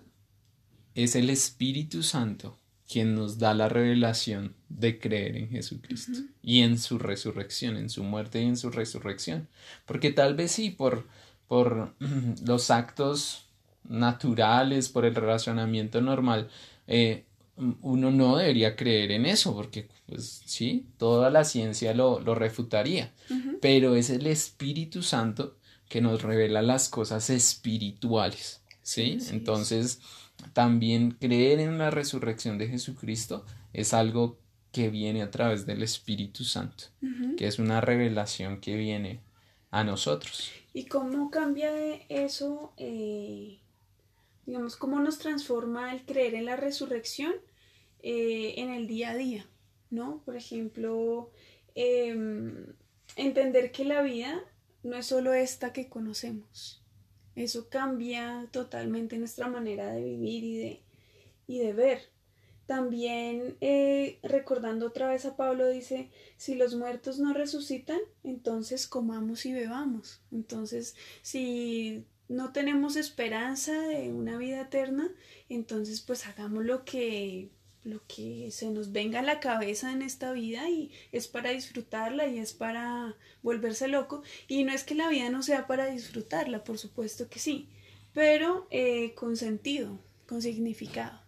es 0.94 1.14
el 1.14 1.30
Espíritu 1.30 2.02
Santo 2.02 2.59
quien 2.90 3.14
nos 3.14 3.38
da 3.38 3.54
la 3.54 3.68
revelación 3.68 4.54
de 4.68 4.98
creer 4.98 5.36
en 5.36 5.48
Jesucristo 5.48 6.12
uh 6.12 6.16
-huh. 6.16 6.28
y 6.42 6.60
en 6.62 6.76
su 6.76 6.98
resurrección, 6.98 7.76
en 7.76 7.88
su 7.88 8.02
muerte 8.02 8.42
y 8.42 8.46
en 8.46 8.56
su 8.56 8.70
resurrección. 8.70 9.46
Porque 9.86 10.10
tal 10.10 10.34
vez 10.34 10.50
sí, 10.50 10.70
por, 10.70 11.06
por 11.46 11.94
los 12.44 12.70
actos 12.70 13.46
naturales, 13.88 14.88
por 14.88 15.04
el 15.04 15.14
relacionamiento 15.14 16.00
normal, 16.00 16.48
eh, 16.88 17.24
uno 17.82 18.10
no 18.10 18.38
debería 18.38 18.74
creer 18.74 19.12
en 19.12 19.26
eso, 19.26 19.54
porque 19.54 19.88
pues 20.06 20.42
sí, 20.46 20.86
toda 20.98 21.30
la 21.30 21.44
ciencia 21.44 21.94
lo, 21.94 22.18
lo 22.20 22.34
refutaría. 22.34 23.12
Uh 23.28 23.34
-huh. 23.34 23.58
Pero 23.60 23.94
es 23.94 24.10
el 24.10 24.26
Espíritu 24.26 25.02
Santo 25.02 25.58
que 25.88 26.00
nos 26.00 26.22
revela 26.22 26.62
las 26.62 26.88
cosas 26.88 27.30
espirituales. 27.30 28.62
¿sí? 28.82 29.20
sí 29.20 29.30
Entonces 29.30 30.00
también 30.52 31.12
creer 31.12 31.60
en 31.60 31.78
la 31.78 31.90
resurrección 31.90 32.58
de 32.58 32.68
Jesucristo 32.68 33.44
es 33.72 33.94
algo 33.94 34.38
que 34.72 34.88
viene 34.88 35.22
a 35.22 35.30
través 35.30 35.66
del 35.66 35.82
Espíritu 35.82 36.44
Santo, 36.44 36.84
uh 37.02 37.06
-huh. 37.06 37.36
que 37.36 37.46
es 37.46 37.58
una 37.58 37.80
revelación 37.80 38.60
que 38.60 38.76
viene 38.76 39.20
a 39.70 39.84
nosotros. 39.84 40.52
¿Y 40.72 40.86
cómo 40.86 41.30
cambia 41.30 41.70
eso, 42.08 42.72
eh, 42.76 43.58
digamos, 44.46 44.76
cómo 44.76 45.00
nos 45.00 45.18
transforma 45.18 45.92
el 45.92 46.04
creer 46.04 46.34
en 46.34 46.44
la 46.44 46.56
resurrección 46.56 47.34
eh, 48.02 48.54
en 48.58 48.70
el 48.70 48.86
día 48.86 49.10
a 49.10 49.16
día? 49.16 49.46
¿No? 49.90 50.22
Por 50.24 50.36
ejemplo, 50.36 51.30
eh, 51.74 52.14
entender 53.16 53.72
que 53.72 53.84
la 53.84 54.02
vida 54.02 54.40
no 54.84 54.96
es 54.96 55.06
solo 55.06 55.34
esta 55.34 55.72
que 55.72 55.88
conocemos 55.88 56.79
eso 57.40 57.68
cambia 57.68 58.46
totalmente 58.50 59.18
nuestra 59.18 59.48
manera 59.48 59.92
de 59.92 60.02
vivir 60.02 60.44
y 60.44 60.56
de, 60.56 60.82
y 61.46 61.58
de 61.58 61.72
ver. 61.72 62.00
También 62.66 63.56
eh, 63.60 64.20
recordando 64.22 64.86
otra 64.86 65.08
vez 65.08 65.24
a 65.24 65.36
Pablo 65.36 65.68
dice, 65.68 66.10
si 66.36 66.54
los 66.54 66.76
muertos 66.76 67.18
no 67.18 67.34
resucitan, 67.34 67.98
entonces 68.22 68.86
comamos 68.86 69.44
y 69.44 69.52
bebamos. 69.52 70.20
Entonces, 70.30 70.94
si 71.22 72.04
no 72.28 72.52
tenemos 72.52 72.94
esperanza 72.94 73.76
de 73.88 74.12
una 74.12 74.38
vida 74.38 74.60
eterna, 74.60 75.10
entonces 75.48 76.00
pues 76.00 76.28
hagamos 76.28 76.64
lo 76.64 76.84
que 76.84 77.50
lo 77.84 78.00
que 78.06 78.50
se 78.50 78.70
nos 78.70 78.92
venga 78.92 79.20
a 79.20 79.22
la 79.22 79.40
cabeza 79.40 79.92
en 79.92 80.02
esta 80.02 80.32
vida 80.32 80.68
y 80.68 80.90
es 81.12 81.28
para 81.28 81.50
disfrutarla 81.50 82.26
y 82.26 82.38
es 82.38 82.52
para 82.52 83.16
volverse 83.42 83.88
loco. 83.88 84.22
Y 84.48 84.64
no 84.64 84.72
es 84.72 84.84
que 84.84 84.94
la 84.94 85.08
vida 85.08 85.30
no 85.30 85.42
sea 85.42 85.66
para 85.66 85.86
disfrutarla, 85.86 86.64
por 86.64 86.78
supuesto 86.78 87.28
que 87.28 87.38
sí, 87.38 87.68
pero 88.12 88.66
eh, 88.70 89.14
con 89.14 89.36
sentido, 89.36 89.98
con 90.28 90.42
significado, 90.42 91.18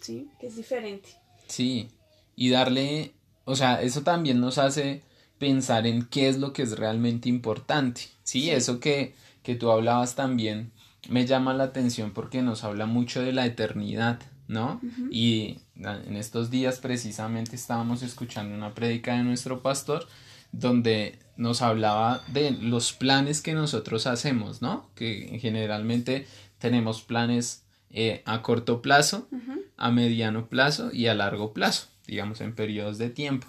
¿sí? 0.00 0.28
Que 0.38 0.46
es 0.46 0.56
diferente. 0.56 1.08
Sí, 1.48 1.88
y 2.36 2.50
darle, 2.50 3.12
o 3.44 3.56
sea, 3.56 3.82
eso 3.82 4.02
también 4.02 4.40
nos 4.40 4.58
hace 4.58 5.02
pensar 5.38 5.86
en 5.86 6.06
qué 6.06 6.28
es 6.28 6.38
lo 6.38 6.52
que 6.52 6.62
es 6.62 6.78
realmente 6.78 7.28
importante. 7.28 8.02
Sí, 8.22 8.50
eso 8.50 8.80
que, 8.80 9.14
que 9.42 9.54
tú 9.54 9.70
hablabas 9.70 10.14
también 10.14 10.72
me 11.08 11.26
llama 11.26 11.54
la 11.54 11.64
atención 11.64 12.12
porque 12.12 12.42
nos 12.42 12.64
habla 12.64 12.86
mucho 12.86 13.22
de 13.22 13.32
la 13.32 13.46
eternidad, 13.46 14.20
¿no? 14.48 14.80
Y 15.10 15.58
en 15.76 16.16
estos 16.16 16.50
días 16.50 16.78
precisamente 16.78 17.56
estábamos 17.56 18.02
escuchando 18.02 18.54
una 18.54 18.74
prédica 18.74 19.16
de 19.16 19.24
nuestro 19.24 19.62
pastor 19.62 20.06
donde 20.52 21.18
nos 21.36 21.62
hablaba 21.62 22.22
de 22.28 22.50
los 22.50 22.92
planes 22.92 23.42
que 23.42 23.52
nosotros 23.52 24.06
hacemos, 24.06 24.62
¿no? 24.62 24.88
Que 24.94 25.38
generalmente 25.40 26.26
tenemos 26.58 27.02
planes 27.02 27.64
eh, 27.90 28.22
a 28.24 28.42
corto 28.42 28.82
plazo, 28.82 29.28
a 29.76 29.90
mediano 29.90 30.48
plazo 30.48 30.90
y 30.92 31.06
a 31.06 31.14
largo 31.14 31.52
plazo, 31.52 31.88
digamos 32.06 32.40
en 32.40 32.54
periodos 32.54 32.98
de 32.98 33.10
tiempo. 33.10 33.46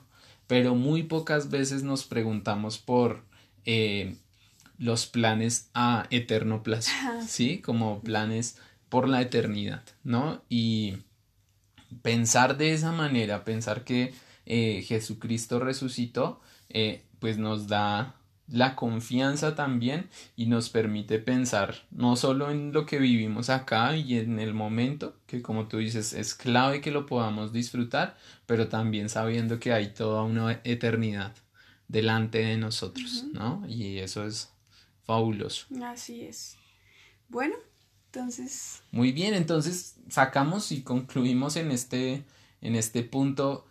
Pero 0.47 0.75
muy 0.75 1.03
pocas 1.03 1.49
veces 1.49 1.83
nos 1.83 2.05
preguntamos 2.05 2.77
por 2.77 3.23
eh, 3.65 4.15
los 4.77 5.05
planes 5.05 5.69
a 5.73 6.07
eterno 6.09 6.63
plazo, 6.63 6.91
¿sí? 7.27 7.59
Como 7.59 8.01
planes 8.01 8.57
por 8.89 9.07
la 9.07 9.21
eternidad, 9.21 9.83
¿no? 10.03 10.43
Y 10.49 10.97
pensar 12.01 12.57
de 12.57 12.73
esa 12.73 12.91
manera, 12.91 13.43
pensar 13.43 13.83
que 13.83 14.13
eh, 14.45 14.83
Jesucristo 14.87 15.59
resucitó, 15.59 16.41
eh, 16.69 17.03
pues 17.19 17.37
nos 17.37 17.67
da 17.67 18.15
la 18.47 18.75
confianza 18.75 19.55
también 19.55 20.09
y 20.35 20.45
nos 20.45 20.69
permite 20.69 21.19
pensar 21.19 21.83
no 21.91 22.15
solo 22.15 22.49
en 22.49 22.71
lo 22.71 22.85
que 22.85 22.97
vivimos 22.97 23.49
acá 23.49 23.97
y 23.97 24.17
en 24.17 24.39
el 24.39 24.53
momento, 24.53 25.17
que 25.27 25.41
como 25.41 25.67
tú 25.67 25.77
dices 25.77 26.13
es 26.13 26.33
clave 26.33 26.79
que 26.79 26.91
lo 26.91 27.05
podamos 27.05 27.51
disfrutar, 27.51 28.17
pero 28.45 28.69
también 28.69 29.09
sabiendo 29.09 29.59
que 29.59 29.73
hay 29.73 29.93
toda 29.93 30.23
una 30.23 30.61
eternidad 30.63 31.35
delante 31.89 32.39
de 32.39 32.57
nosotros, 32.57 33.25
¿no? 33.33 33.65
Y 33.67 33.97
eso 33.97 34.25
es 34.25 34.51
fabuloso. 35.03 35.67
Así 35.83 36.23
es. 36.23 36.57
Bueno, 37.29 37.55
entonces... 38.11 38.81
Muy 38.91 39.11
bien, 39.11 39.33
entonces 39.33 39.95
sacamos 40.09 40.71
y 40.71 40.81
concluimos 40.81 41.55
en 41.55 41.71
este, 41.71 42.23
en 42.61 42.75
este 42.75 43.03
punto 43.03 43.65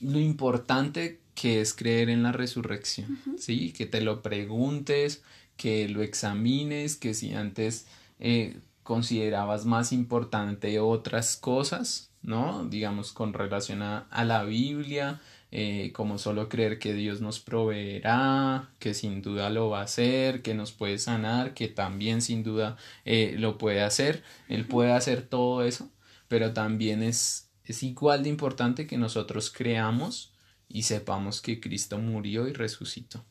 lo 0.00 0.18
importante 0.18 1.20
que 1.34 1.60
es 1.60 1.74
creer 1.74 2.10
en 2.10 2.22
la 2.22 2.32
resurrección, 2.32 3.18
¿sí? 3.38 3.72
Que 3.72 3.86
te 3.86 4.00
lo 4.00 4.22
preguntes, 4.22 5.22
que 5.56 5.88
lo 5.88 6.02
examines, 6.02 6.96
que 6.96 7.14
si 7.14 7.32
antes 7.34 7.86
eh, 8.18 8.58
considerabas 8.82 9.64
más 9.64 9.92
importante 9.92 10.78
otras 10.80 11.36
cosas, 11.36 12.10
¿no? 12.22 12.64
Digamos, 12.64 13.12
con 13.12 13.32
relación 13.32 13.82
a, 13.82 14.06
la 14.24 14.44
Biblia, 14.44 15.20
eh, 15.54 15.92
como 15.92 16.16
solo 16.16 16.48
creer 16.48 16.78
que 16.78 16.94
Dios 16.94 17.20
nos 17.20 17.38
proveerá, 17.38 18.70
que 18.78 18.94
sin 18.94 19.20
duda 19.20 19.50
lo 19.50 19.68
va 19.68 19.80
a 19.80 19.84
hacer, 19.84 20.40
que 20.40 20.54
nos 20.54 20.72
puede 20.72 20.96
sanar, 20.96 21.52
que 21.52 21.68
también 21.68 22.22
sin 22.22 22.42
duda 22.42 22.78
eh, 23.04 23.34
lo 23.38 23.58
puede 23.58 23.82
hacer, 23.82 24.22
Él 24.48 24.66
puede 24.66 24.92
hacer 24.92 25.20
todo 25.28 25.62
eso, 25.62 25.90
pero 26.26 26.54
también 26.54 27.02
es, 27.02 27.50
es 27.66 27.82
igual 27.82 28.22
de 28.22 28.30
importante 28.30 28.86
que 28.86 28.96
nosotros 28.96 29.50
creamos 29.50 30.32
y 30.70 30.84
sepamos 30.84 31.42
que 31.42 31.60
Cristo 31.60 31.98
murió 31.98 32.48
y 32.48 32.54
resucitó. 32.54 33.22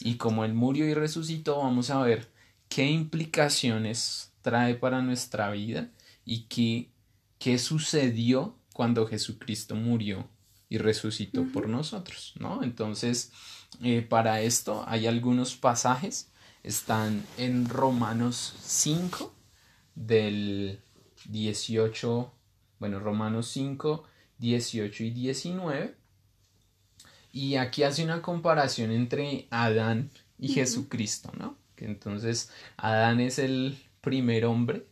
Y 0.00 0.14
como 0.14 0.46
Él 0.46 0.54
murió 0.54 0.86
y 0.86 0.94
resucitó, 0.94 1.58
vamos 1.58 1.90
a 1.90 2.02
ver 2.02 2.30
qué 2.70 2.86
implicaciones 2.86 4.32
trae 4.40 4.74
para 4.74 5.02
nuestra 5.02 5.50
vida 5.50 5.90
y 6.24 6.44
qué, 6.44 6.88
qué 7.38 7.58
sucedió 7.58 8.56
cuando 8.72 9.06
Jesucristo 9.06 9.74
murió 9.74 10.26
y 10.72 10.78
resucitó 10.78 11.44
por 11.52 11.68
nosotros, 11.68 12.32
¿no? 12.40 12.62
Entonces, 12.62 13.30
eh, 13.82 14.00
para 14.00 14.40
esto 14.40 14.86
hay 14.88 15.06
algunos 15.06 15.54
pasajes, 15.54 16.30
están 16.62 17.26
en 17.36 17.68
Romanos 17.68 18.54
5 18.62 19.34
del 19.94 20.80
18, 21.26 22.32
bueno, 22.78 23.00
Romanos 23.00 23.48
5, 23.48 24.04
18 24.38 25.04
y 25.04 25.10
19, 25.10 25.94
y 27.32 27.56
aquí 27.56 27.82
hace 27.82 28.02
una 28.02 28.22
comparación 28.22 28.92
entre 28.92 29.48
Adán 29.50 30.10
y 30.38 30.54
Jesucristo, 30.54 31.32
¿no? 31.38 31.58
Que 31.76 31.84
entonces 31.84 32.48
Adán 32.78 33.20
es 33.20 33.38
el 33.38 33.76
primer 34.00 34.46
hombre, 34.46 34.86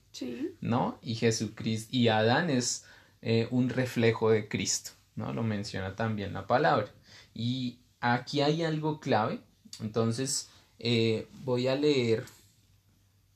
¿no? 0.61 0.99
Y 1.01 1.15
Jesucristo, 1.15 1.89
y 1.91 2.09
Adán 2.09 2.51
es 2.51 2.85
eh, 3.23 3.49
un 3.51 3.71
reflejo 3.71 4.31
de 4.31 4.47
Cristo, 4.47 4.91
¿no? 5.21 5.33
Lo 5.33 5.43
menciona 5.43 5.95
también 5.95 6.33
la 6.33 6.47
palabra. 6.47 6.93
Y 7.35 7.79
aquí 8.01 8.41
hay 8.41 8.65
algo 8.65 8.99
clave, 8.99 9.41
entonces 9.81 10.51
eh, 10.79 11.29
voy 11.45 11.69
a 11.69 11.77
leer 11.77 12.25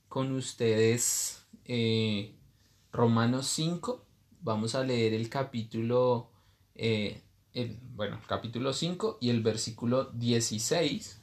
con 0.09 0.33
ustedes 0.33 1.45
eh, 1.65 2.35
Romanos 2.93 3.47
5, 3.49 4.05
vamos 4.41 4.75
a 4.75 4.83
leer 4.83 5.15
el 5.15 5.29
capítulo 5.29 6.31
el, 7.55 7.79
bueno, 7.95 8.21
capítulo 8.27 8.73
5 8.73 9.19
y 9.21 9.31
el 9.31 9.43
versículo 9.43 10.07
16 10.07 11.21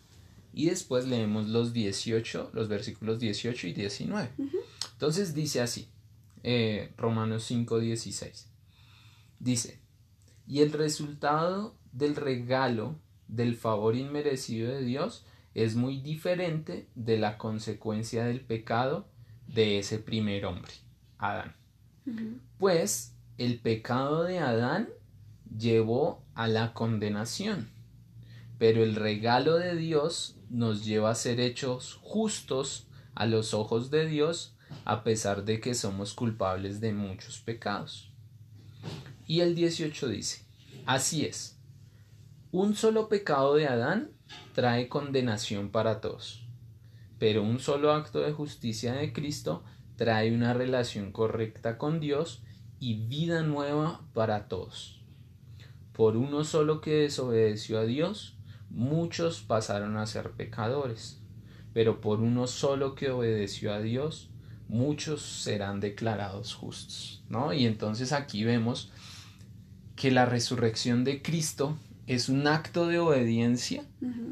y 0.54 0.66
después 0.66 1.06
leemos 1.06 1.48
los 1.48 1.74
18, 1.74 2.52
los 2.54 2.68
versículos 2.68 3.20
18 3.20 3.68
y 3.68 3.74
19. 3.74 4.30
Entonces 4.94 5.34
dice 5.34 5.62
así, 5.62 5.88
eh, 6.44 6.92
Romanos 6.98 7.44
5, 7.44 7.80
16. 7.80 8.48
Dice, 9.40 9.81
y 10.48 10.62
el 10.62 10.72
resultado 10.72 11.76
del 11.92 12.16
regalo 12.16 12.96
del 13.28 13.56
favor 13.56 13.96
inmerecido 13.96 14.72
de 14.72 14.84
Dios 14.84 15.26
es 15.54 15.76
muy 15.76 16.02
diferente 16.02 16.88
de 16.96 17.18
la 17.18 17.38
consecuencia 17.38 18.26
del 18.26 18.42
pecado 18.42 19.08
de 19.48 19.80
ese 19.80 20.00
primer 20.00 20.46
hombre, 20.46 20.72
Adán. 21.18 21.56
Pues 22.58 23.16
el 23.38 23.60
pecado 23.60 24.24
de 24.24 24.40
Adán 24.40 24.90
llevó 25.58 26.24
a 26.36 26.48
la 26.48 26.74
condenación. 26.74 27.70
Pero 28.58 28.84
el 28.84 28.96
regalo 28.96 29.58
de 29.58 29.76
Dios 29.76 30.38
nos 30.50 30.86
lleva 30.86 31.12
a 31.12 31.16
ser 31.16 31.40
hechos 31.40 32.00
justos 32.02 32.88
a 33.16 33.26
los 33.26 33.54
ojos 33.54 33.90
de 33.90 34.06
Dios 34.06 34.56
a 34.86 35.04
pesar 35.04 35.44
de 35.44 35.60
que 35.60 35.74
somos 35.74 36.14
culpables 36.14 36.80
de 36.80 36.94
muchos 36.94 37.42
pecados. 37.42 38.11
Y 39.28 39.42
el 39.42 39.56
18 39.56 40.08
dice, 40.08 40.46
así 40.86 41.26
es, 41.26 41.60
un 42.52 42.76
solo 42.76 43.08
pecado 43.08 43.56
de 43.56 43.68
Adán 43.68 44.12
trae 44.54 44.90
condenación 44.90 45.70
para 45.70 46.02
todos, 46.02 46.46
pero 47.18 47.44
un 47.44 47.60
solo 47.60 47.94
acto 47.94 48.20
de 48.20 48.34
justicia 48.34 48.94
de 48.94 49.14
Cristo 49.14 49.64
trae 49.96 50.34
una 50.34 50.54
relación 50.54 51.12
correcta 51.12 51.78
con 51.78 52.00
Dios 52.00 52.44
y 52.80 53.06
vida 53.06 53.44
nueva 53.44 54.02
para 54.14 54.48
todos. 54.48 55.02
Por 55.94 56.18
uno 56.18 56.44
solo 56.44 56.82
que 56.82 56.96
desobedeció 56.96 57.80
a 57.80 57.86
Dios, 57.86 58.38
muchos 58.70 59.42
pasaron 59.42 59.98
a 59.98 60.06
ser 60.08 60.32
pecadores, 60.32 61.22
pero 61.74 62.02
por 62.02 62.20
uno 62.20 62.48
solo 62.48 62.96
que 62.96 63.12
obedeció 63.12 63.74
a 63.74 63.80
Dios, 63.80 64.32
muchos 64.68 65.22
serán 65.22 65.80
declarados 65.80 66.54
justos, 66.56 67.24
¿no? 67.30 67.54
Y 67.54 67.66
entonces 67.66 68.14
aquí 68.14 68.44
vemos 68.44 68.92
que 70.02 70.10
la 70.10 70.26
resurrección 70.26 71.04
de 71.04 71.22
Cristo 71.22 71.78
es 72.08 72.28
un 72.28 72.48
acto 72.48 72.88
de 72.88 72.98
obediencia, 72.98 73.86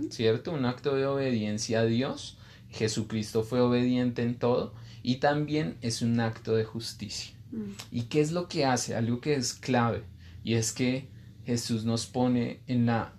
¿cierto? 0.10 0.52
Un 0.52 0.66
acto 0.66 0.96
de 0.96 1.06
obediencia 1.06 1.82
a 1.82 1.86
Dios. 1.86 2.40
Jesucristo 2.72 3.44
fue 3.44 3.62
obediente 3.62 4.24
en 4.24 4.34
todo 4.34 4.74
y 5.04 5.18
también 5.18 5.78
es 5.82 6.02
un 6.02 6.20
acto 6.22 6.56
de 6.56 6.64
justicia. 6.64 7.36
Mm. 7.52 7.72
¿Y 7.92 8.02
qué 8.06 8.20
es 8.20 8.32
lo 8.32 8.48
que 8.48 8.66
hace? 8.66 8.96
Algo 8.96 9.22
que 9.22 9.36
es 9.36 9.54
clave 9.54 10.02
y 10.44 10.56
es 10.56 10.74
que 10.74 11.08
Jesús 11.46 11.86
nos 11.86 12.08
pone 12.08 12.62
en 12.66 12.88
la 12.88 13.14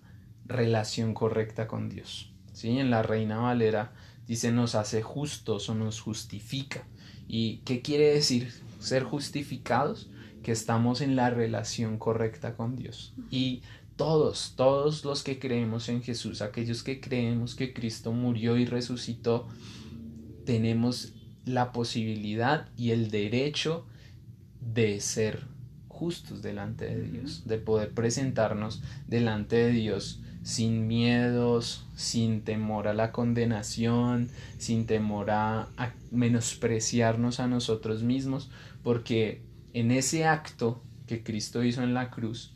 relación 0.44 1.14
correcta 1.14 1.68
con 1.68 1.88
Dios. 1.88 2.32
¿sí? 2.52 2.80
En 2.80 2.90
la 2.90 3.04
Reina 3.04 3.38
Valera 3.38 3.92
dice 4.26 4.50
nos 4.50 4.74
hace 4.74 5.02
justos 5.02 5.68
o 5.68 5.76
nos 5.76 6.00
justifica. 6.00 6.82
¿Y 7.28 7.58
qué 7.58 7.80
quiere 7.80 8.12
decir 8.12 8.52
ser 8.80 9.04
justificados? 9.04 10.10
Que 10.42 10.53
estamos 10.53 11.00
en 11.00 11.16
la 11.16 11.31
relación 11.31 11.98
correcta 11.98 12.57
con 12.57 12.76
Dios. 12.76 13.14
Y 13.31 13.62
todos, 13.96 14.55
todos 14.57 15.05
los 15.05 15.22
que 15.22 15.38
creemos 15.38 15.88
en 15.88 16.03
Jesús, 16.03 16.40
aquellos 16.40 16.83
que 16.83 17.00
creemos 17.00 17.55
que 17.55 17.74
Cristo 17.74 18.12
murió 18.12 18.57
y 18.57 18.64
resucitó, 18.64 19.46
tenemos 20.46 21.12
la 21.44 21.72
posibilidad 21.72 22.68
y 22.76 22.90
el 22.90 23.11
derecho 23.11 23.87
de 24.61 25.00
ser 25.00 25.46
justos 25.88 26.40
delante 26.40 26.87
de 26.87 27.03
Dios, 27.03 27.46
de 27.46 27.59
poder 27.59 27.92
presentarnos 27.92 28.83
delante 29.07 29.57
de 29.57 29.72
Dios 29.72 30.20
sin 30.42 30.87
miedos, 30.87 31.85
sin 31.94 32.42
temor 32.42 32.88
a 32.88 32.94
la 32.94 33.12
condenación, 33.12 34.31
sin 34.59 34.87
temor 34.87 35.31
a, 35.31 35.68
menospreciarnos 36.11 37.40
a 37.40 37.46
nosotros 37.46 38.03
mismos, 38.03 38.50
porque 38.83 39.42
en 39.72 39.90
ese 39.90 40.24
acto 40.24 40.83
que 41.06 41.22
Cristo 41.22 41.62
hizo 41.64 41.83
en 41.83 41.94
la 41.94 42.11
cruz, 42.11 42.52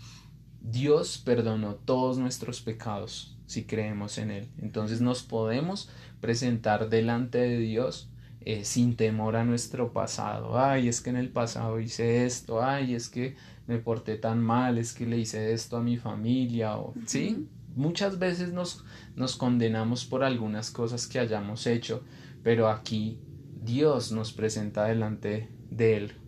Dios 0.61 1.19
perdonó 1.19 1.75
todos 1.75 2.19
nuestros 2.19 2.61
pecados 2.61 3.37
si 3.47 3.65
creemos 3.65 4.19
en 4.19 4.31
Él. 4.31 4.49
Entonces 4.59 5.01
nos 5.01 5.23
podemos 5.23 5.91
presentar 6.21 6.89
delante 6.89 7.39
de 7.39 7.59
Dios 7.59 8.11
eh, 8.41 8.65
sin 8.65 8.97
temor 8.97 9.37
a 9.37 9.45
nuestro 9.45 9.93
pasado. 9.93 10.59
Ay, 10.59 10.89
es 10.89 11.01
que 11.01 11.11
en 11.11 11.17
el 11.17 11.31
pasado 11.31 11.81
hice 11.81 12.25
esto, 12.25 12.63
ay, 12.63 12.95
es 12.95 13.09
que 13.09 13.37
me 13.67 13.79
porté 13.79 14.17
tan 14.17 14.43
mal, 14.43 14.79
es 14.79 14.93
que 14.93 15.07
le 15.07 15.19
hice 15.19 15.53
esto 15.53 15.77
a 15.77 15.83
mi 15.83 15.97
familia, 15.97 16.77
o, 16.77 16.95
¿sí? 17.07 17.49
Muchas 17.75 18.19
veces 18.19 18.53
nos, 18.53 18.85
nos 19.17 19.37
condenamos 19.37 20.05
por 20.05 20.23
algunas 20.23 20.71
cosas 20.71 21.07
que 21.07 21.19
hayamos 21.19 21.67
hecho, 21.67 22.03
pero 22.43 22.69
aquí 22.69 23.19
Dios 23.63 24.13
nos 24.13 24.33
presenta 24.33 24.85
delante 24.85 25.49
de 25.71 25.97
Él 25.97 26.24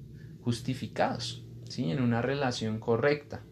justificados, 0.47 1.43
¿sí? 1.69 1.91
En 1.91 2.01
una 2.01 2.23
relación 2.23 2.79
correcta 2.79 3.43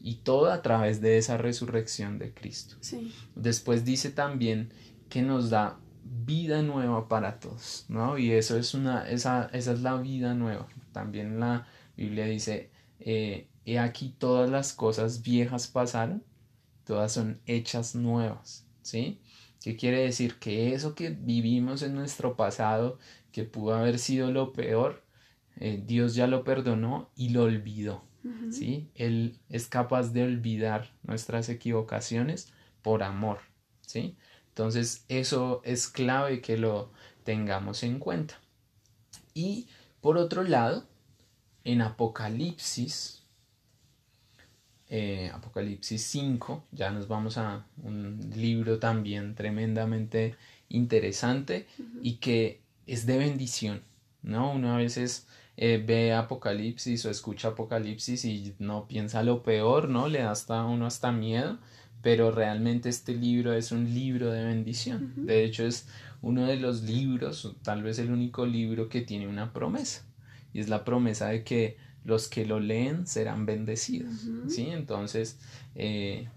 y 0.00 0.16
todo 0.16 0.50
a 0.50 0.62
través 0.62 1.00
de 1.00 1.16
esa 1.16 1.36
resurrección 1.36 2.18
de 2.18 2.34
Cristo. 2.34 2.74
Después 3.36 3.84
dice 3.84 4.10
también 4.10 4.72
que 5.08 5.22
nos 5.22 5.48
da 5.48 5.78
vida 6.02 6.62
nueva 6.62 7.06
para 7.06 7.38
todos, 7.38 7.84
¿no? 7.86 8.18
Y 8.18 8.32
eso 8.32 8.58
es 8.58 8.74
una, 8.74 9.08
esa, 9.08 9.48
esa 9.52 9.72
es 9.72 9.82
la 9.82 9.94
vida 9.98 10.34
nueva. 10.34 10.66
También 10.90 11.38
la 11.38 11.68
Biblia 11.96 12.24
dice, 12.24 12.72
eh, 12.98 13.46
he 13.64 13.78
aquí 13.78 14.12
todas 14.18 14.50
las 14.50 14.72
cosas 14.72 15.22
viejas 15.22 15.68
pasaron, 15.68 16.24
todas 16.82 17.12
son 17.12 17.40
hechas 17.46 17.94
nuevas, 17.94 18.66
¿sí? 18.82 19.20
¿Qué 19.62 19.76
quiere 19.76 20.00
decir? 20.00 20.40
Que 20.40 20.74
eso 20.74 20.96
que 20.96 21.10
vivimos 21.10 21.82
en 21.82 21.94
nuestro 21.94 22.34
pasado, 22.34 22.98
que 23.30 23.44
pudo 23.44 23.76
haber 23.76 24.00
sido 24.00 24.32
lo 24.32 24.52
peor, 24.52 25.04
eh, 25.60 25.82
Dios 25.86 26.14
ya 26.14 26.26
lo 26.26 26.42
perdonó 26.42 27.10
y 27.14 27.28
lo 27.28 27.42
olvidó, 27.42 28.02
¿sí? 28.50 28.88
Él 28.94 29.38
es 29.50 29.68
capaz 29.68 30.12
de 30.14 30.24
olvidar 30.24 30.90
nuestras 31.02 31.50
equivocaciones 31.50 32.50
por 32.80 33.02
amor, 33.02 33.40
¿sí? 33.82 34.16
Entonces 34.48 35.04
eso 35.08 35.60
es 35.64 35.86
clave 35.86 36.40
que 36.40 36.56
lo 36.56 36.90
tengamos 37.24 37.82
en 37.82 37.98
cuenta. 37.98 38.40
Y 39.34 39.68
por 40.00 40.16
otro 40.16 40.44
lado, 40.44 40.86
en 41.64 41.82
Apocalipsis, 41.82 43.22
eh, 44.88 45.30
Apocalipsis 45.32 46.02
5, 46.02 46.64
ya 46.72 46.90
nos 46.90 47.06
vamos 47.06 47.36
a 47.36 47.66
un 47.82 48.18
libro 48.34 48.78
también 48.78 49.34
tremendamente 49.34 50.36
interesante 50.70 51.66
y 52.02 52.14
que 52.16 52.62
es 52.86 53.04
de 53.04 53.18
bendición, 53.18 53.82
¿no? 54.22 54.52
Uno 54.52 54.74
a 54.74 54.78
veces 54.78 55.28
eh, 55.62 55.84
ve 55.86 56.14
Apocalipsis 56.14 57.04
o 57.04 57.10
escucha 57.10 57.48
Apocalipsis 57.48 58.24
y 58.24 58.54
no 58.58 58.88
piensa 58.88 59.22
lo 59.22 59.42
peor, 59.42 59.90
¿no? 59.90 60.08
Le 60.08 60.20
da 60.20 60.30
hasta 60.30 60.64
uno 60.64 60.86
hasta 60.86 61.12
miedo, 61.12 61.58
pero 62.00 62.30
realmente 62.30 62.88
este 62.88 63.14
libro 63.14 63.52
es 63.52 63.70
un 63.70 63.92
libro 63.92 64.30
de 64.30 64.42
bendición. 64.42 65.12
De 65.26 65.44
hecho 65.44 65.66
es 65.66 65.86
uno 66.22 66.46
de 66.46 66.56
los 66.56 66.84
libros, 66.84 67.54
tal 67.62 67.82
vez 67.82 67.98
el 67.98 68.10
único 68.10 68.46
libro 68.46 68.88
que 68.88 69.02
tiene 69.02 69.28
una 69.28 69.52
promesa, 69.52 70.02
y 70.54 70.60
es 70.60 70.70
la 70.70 70.82
promesa 70.82 71.28
de 71.28 71.44
que 71.44 71.76
los 72.04 72.28
que 72.28 72.46
lo 72.46 72.58
leen 72.58 73.06
serán 73.06 73.44
bendecidos, 73.44 74.14
¿sí? 74.48 74.68
Entonces, 74.70 75.38
eh, 75.74 76.30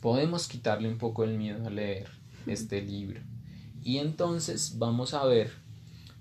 podemos 0.00 0.48
quitarle 0.48 0.88
un 0.88 0.98
poco 0.98 1.22
el 1.22 1.38
miedo 1.38 1.64
a 1.64 1.70
leer 1.70 2.08
este 2.48 2.82
libro. 2.82 3.20
Y 3.84 3.98
entonces 3.98 4.78
vamos 4.78 5.14
a 5.14 5.24
ver 5.26 5.52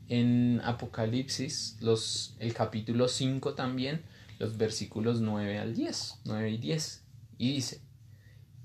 en 0.10 0.62
Apocalipsis, 0.64 1.78
los, 1.82 2.36
el 2.40 2.54
capítulo 2.54 3.08
5 3.08 3.54
también, 3.54 4.04
los 4.40 4.58
versículos 4.58 5.22
9 5.22 5.58
al 5.60 5.76
10, 5.76 6.22
9 6.26 6.50
y 6.52 6.58
10. 6.58 7.04
Y 7.38 7.54
dice, 7.54 7.82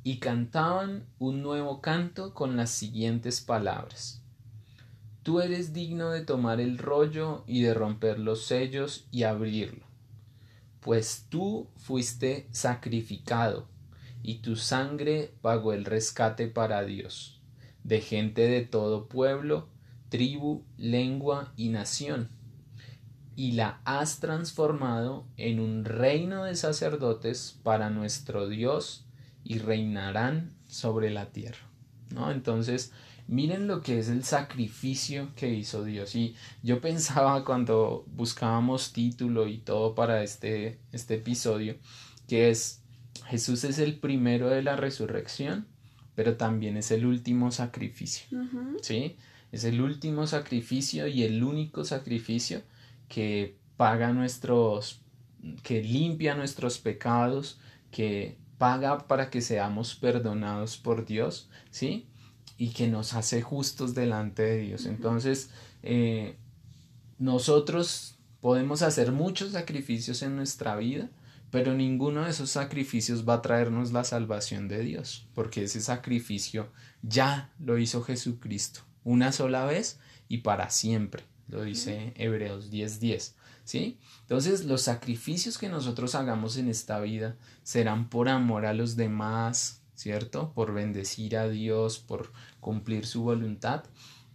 y 0.02 0.18
cantaban 0.18 1.06
un 1.18 1.42
nuevo 1.42 1.80
canto 1.80 2.34
con 2.34 2.56
las 2.56 2.70
siguientes 2.70 3.40
palabras. 3.40 4.22
Tú 5.22 5.40
eres 5.40 5.72
digno 5.72 6.10
de 6.10 6.22
tomar 6.22 6.60
el 6.60 6.78
rollo 6.78 7.44
y 7.46 7.62
de 7.62 7.74
romper 7.74 8.18
los 8.18 8.46
sellos 8.46 9.06
y 9.10 9.24
abrirlo, 9.24 9.84
pues 10.80 11.26
tú 11.28 11.68
fuiste 11.76 12.48
sacrificado 12.52 13.68
y 14.22 14.36
tu 14.38 14.56
sangre 14.56 15.34
pagó 15.42 15.74
el 15.74 15.84
rescate 15.84 16.46
para 16.48 16.84
Dios, 16.84 17.40
de 17.84 18.00
gente 18.00 18.42
de 18.42 18.62
todo 18.62 19.08
pueblo, 19.08 19.68
tribu, 20.10 20.62
lengua 20.76 21.52
y 21.56 21.70
nación, 21.70 22.28
y 23.36 23.52
la 23.52 23.80
has 23.84 24.20
transformado 24.20 25.26
en 25.38 25.60
un 25.60 25.86
reino 25.86 26.44
de 26.44 26.54
sacerdotes 26.56 27.58
para 27.62 27.88
nuestro 27.88 28.48
Dios 28.48 29.06
y 29.44 29.58
reinarán 29.58 30.52
sobre 30.66 31.10
la 31.10 31.30
tierra. 31.30 31.70
¿no? 32.10 32.30
Entonces, 32.30 32.92
miren 33.28 33.66
lo 33.66 33.80
que 33.80 33.98
es 33.98 34.08
el 34.08 34.24
sacrificio 34.24 35.30
que 35.36 35.54
hizo 35.54 35.84
Dios. 35.84 36.14
Y 36.14 36.34
yo 36.62 36.80
pensaba 36.80 37.44
cuando 37.44 38.04
buscábamos 38.08 38.92
título 38.92 39.46
y 39.46 39.58
todo 39.58 39.94
para 39.94 40.22
este, 40.22 40.80
este 40.92 41.14
episodio, 41.14 41.76
que 42.28 42.50
es 42.50 42.82
Jesús 43.26 43.64
es 43.64 43.78
el 43.78 43.98
primero 43.98 44.48
de 44.48 44.62
la 44.62 44.76
resurrección, 44.76 45.66
pero 46.16 46.36
también 46.36 46.76
es 46.76 46.90
el 46.90 47.06
último 47.06 47.52
sacrificio. 47.52 48.26
¿Sí? 48.82 49.16
Es 49.52 49.64
el 49.64 49.80
último 49.80 50.26
sacrificio 50.26 51.06
y 51.06 51.24
el 51.24 51.42
único 51.42 51.84
sacrificio 51.84 52.62
que 53.08 53.56
paga 53.76 54.12
nuestros, 54.12 55.00
que 55.62 55.82
limpia 55.82 56.34
nuestros 56.34 56.78
pecados, 56.78 57.58
que 57.90 58.38
paga 58.58 59.06
para 59.08 59.30
que 59.30 59.40
seamos 59.40 59.94
perdonados 59.94 60.76
por 60.76 61.04
Dios, 61.04 61.48
¿sí? 61.70 62.06
Y 62.58 62.68
que 62.68 62.86
nos 62.88 63.14
hace 63.14 63.42
justos 63.42 63.94
delante 63.94 64.42
de 64.42 64.58
Dios. 64.58 64.86
Entonces, 64.86 65.50
eh, 65.82 66.36
nosotros 67.18 68.18
podemos 68.40 68.82
hacer 68.82 69.12
muchos 69.12 69.52
sacrificios 69.52 70.22
en 70.22 70.36
nuestra 70.36 70.76
vida, 70.76 71.08
pero 71.50 71.74
ninguno 71.74 72.24
de 72.24 72.30
esos 72.30 72.50
sacrificios 72.50 73.28
va 73.28 73.34
a 73.34 73.42
traernos 73.42 73.92
la 73.92 74.04
salvación 74.04 74.68
de 74.68 74.82
Dios, 74.82 75.26
porque 75.34 75.64
ese 75.64 75.80
sacrificio 75.80 76.70
ya 77.02 77.50
lo 77.58 77.78
hizo 77.78 78.02
Jesucristo 78.02 78.82
una 79.04 79.32
sola 79.32 79.64
vez 79.64 79.98
y 80.28 80.38
para 80.38 80.70
siempre, 80.70 81.24
lo 81.48 81.62
dice 81.62 82.12
Hebreos 82.16 82.70
10:10. 82.70 83.34
¿Sí? 83.64 83.98
Entonces 84.22 84.64
los 84.64 84.82
sacrificios 84.82 85.56
que 85.56 85.68
nosotros 85.68 86.16
hagamos 86.16 86.56
en 86.56 86.68
esta 86.68 86.98
vida 86.98 87.36
serán 87.62 88.08
por 88.08 88.28
amor 88.28 88.66
a 88.66 88.74
los 88.74 88.96
demás, 88.96 89.80
¿cierto? 89.94 90.52
Por 90.54 90.72
bendecir 90.72 91.36
a 91.36 91.48
Dios, 91.48 91.98
por 91.98 92.32
cumplir 92.58 93.06
su 93.06 93.22
voluntad, 93.22 93.84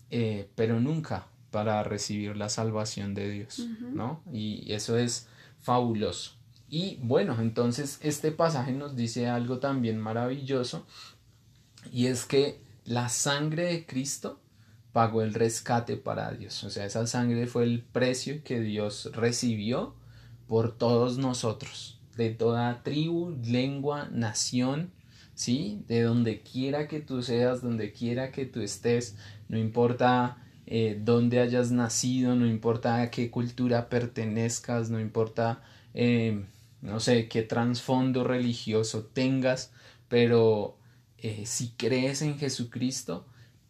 eh, 0.10 0.49
pero 0.56 0.80
nunca 0.80 1.28
para 1.51 1.84
recibir 1.84 2.38
la 2.38 2.49
salvación 2.49 3.13
de 3.13 3.30
Dios, 3.30 3.67
¿no? 3.93 4.21
Y 4.32 4.71
eso 4.71 4.97
es 4.97 5.28
fabuloso. 5.62 6.34
Y 6.69 6.99
bueno, 7.01 7.38
entonces 7.39 7.99
este 8.01 8.32
pasaje 8.32 8.71
nos 8.71 8.95
dice 8.95 9.28
algo 9.28 9.60
también 9.60 9.99
maravilloso 9.99 10.86
y 11.91 12.08
es 12.08 12.25
que 12.25 12.60
la 12.84 13.10
sangre 13.10 13.65
de 13.65 13.86
Cristo 13.86 14.39
pagó 14.96 15.24
el 15.24 15.34
rescate 15.34 15.98
para 15.98 16.32
Dios. 16.32 16.64
O 16.64 16.70
sea, 16.70 16.86
esa 16.86 17.06
sangre 17.06 17.48
fue 17.48 17.64
el 17.64 17.82
precio 17.82 18.42
que 18.46 18.62
Dios 18.62 19.12
recibió 19.12 19.94
por 20.48 20.78
todos 20.78 21.18
nosotros, 21.18 22.00
de 22.16 22.30
toda 22.30 22.82
tribu, 22.82 23.36
lengua, 23.44 24.08
nación, 24.14 24.92
¿sí? 25.34 25.84
De 25.90 26.02
donde 26.02 26.44
quiera 26.44 26.88
que 26.88 27.02
tú 27.02 27.24
seas, 27.24 27.62
donde 27.62 27.92
quiera 27.92 28.32
que 28.32 28.46
tú 28.46 28.62
estés, 28.62 29.18
no 29.50 29.58
importa 29.58 30.38
eh, 30.66 30.98
dónde 31.04 31.42
hayas 31.42 31.72
nacido, 31.72 32.34
no 32.36 32.48
importa 32.48 33.02
a 33.02 33.12
qué 33.12 33.30
cultura 33.30 33.90
pertenezcas, 33.90 34.90
no 34.90 35.02
importa, 35.02 35.62
eh, 35.94 36.46
no 36.82 37.02
sé, 37.02 37.28
qué 37.28 37.42
trasfondo 37.42 38.24
religioso 38.24 39.04
tengas, 39.08 39.74
pero 40.08 40.78
eh, 41.18 41.46
si 41.46 41.72
crees 41.72 42.22
en 42.22 42.39
Jesucristo, 42.39 43.26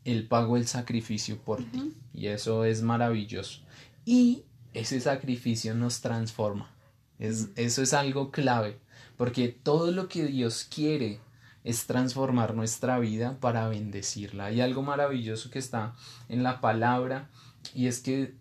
él 0.05 0.27
pagó 0.27 0.55
el 0.55 0.67
sacrificio 0.67 1.37
por 1.37 1.63
ti. 1.63 1.93
Y 2.13 2.27
eso 2.27 2.63
es 2.63 2.81
maravilloso. 2.81 3.61
Y 4.05 4.43
ese 4.73 5.01
sacrificio 5.01 5.75
nos 5.75 5.99
transforma. 5.99 6.71
Es, 7.19 7.49
eso 7.55 7.81
es 7.81 7.93
algo 7.93 8.31
clave. 8.31 8.79
Porque 9.17 9.49
todo 9.49 9.91
lo 9.91 10.07
que 10.07 10.25
Dios 10.25 10.65
quiere 10.73 11.19
es 11.63 11.87
transformar 11.87 12.53
nuestra 12.53 12.99
vida 12.99 13.39
para 13.39 13.67
bendecirla. 13.67 14.45
Hay 14.45 14.61
algo 14.61 14.83
maravilloso 14.83 15.49
que 15.49 15.59
está 15.59 15.95
en 16.29 16.43
la 16.43 16.61
palabra 16.61 17.29
y 17.73 17.87
es 17.87 17.99
que 17.99 18.35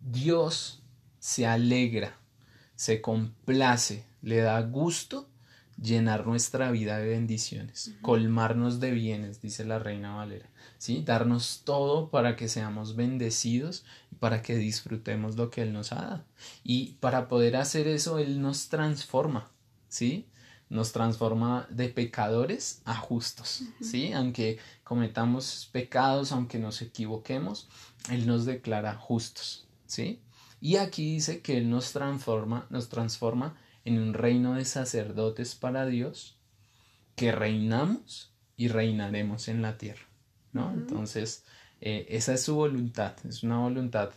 Dios 0.00 0.82
se 1.18 1.46
alegra, 1.46 2.16
se 2.76 3.00
complace, 3.00 4.04
le 4.22 4.36
da 4.36 4.60
gusto 4.62 5.28
llenar 5.80 6.26
nuestra 6.26 6.70
vida 6.70 6.98
de 6.98 7.08
bendiciones, 7.08 7.92
colmarnos 8.02 8.80
de 8.80 8.90
bienes, 8.90 9.40
dice 9.40 9.64
la 9.64 9.78
reina 9.78 10.16
Valera. 10.16 10.48
¿sí? 10.78 11.02
Darnos 11.04 11.62
todo 11.64 12.10
para 12.10 12.36
que 12.36 12.48
seamos 12.48 12.96
bendecidos 12.96 13.84
y 14.10 14.16
para 14.16 14.42
que 14.42 14.56
disfrutemos 14.56 15.36
lo 15.36 15.50
que 15.50 15.62
Él 15.62 15.72
nos 15.72 15.92
ha 15.92 15.96
dado. 15.96 16.24
Y 16.64 16.94
para 17.00 17.28
poder 17.28 17.56
hacer 17.56 17.86
eso, 17.88 18.18
Él 18.18 18.40
nos 18.40 18.68
transforma, 18.68 19.50
¿sí? 19.88 20.26
nos 20.70 20.92
transforma 20.92 21.66
de 21.70 21.88
pecadores 21.88 22.82
a 22.84 22.94
justos, 22.94 23.62
¿sí? 23.80 24.12
Aunque 24.12 24.58
cometamos 24.84 25.68
pecados, 25.72 26.30
aunque 26.30 26.58
nos 26.58 26.82
equivoquemos, 26.82 27.68
Él 28.10 28.26
nos 28.26 28.44
declara 28.44 28.94
justos, 28.94 29.66
¿sí? 29.86 30.20
Y 30.60 30.76
aquí 30.76 31.14
dice 31.14 31.40
que 31.40 31.56
Él 31.56 31.70
nos 31.70 31.92
transforma, 31.92 32.66
nos 32.68 32.90
transforma 32.90 33.56
en 33.84 33.98
un 33.98 34.14
reino 34.14 34.54
de 34.54 34.64
sacerdotes 34.64 35.54
para 35.54 35.86
Dios, 35.86 36.38
que 37.16 37.32
reinamos 37.32 38.32
y 38.56 38.68
reinaremos 38.68 39.48
en 39.48 39.62
la 39.62 39.78
tierra, 39.78 40.06
¿no? 40.52 40.72
Entonces, 40.72 41.44
eh, 41.80 42.06
esa 42.10 42.34
es 42.34 42.42
su 42.42 42.54
voluntad, 42.54 43.14
es 43.26 43.42
una 43.42 43.58
voluntad 43.58 44.10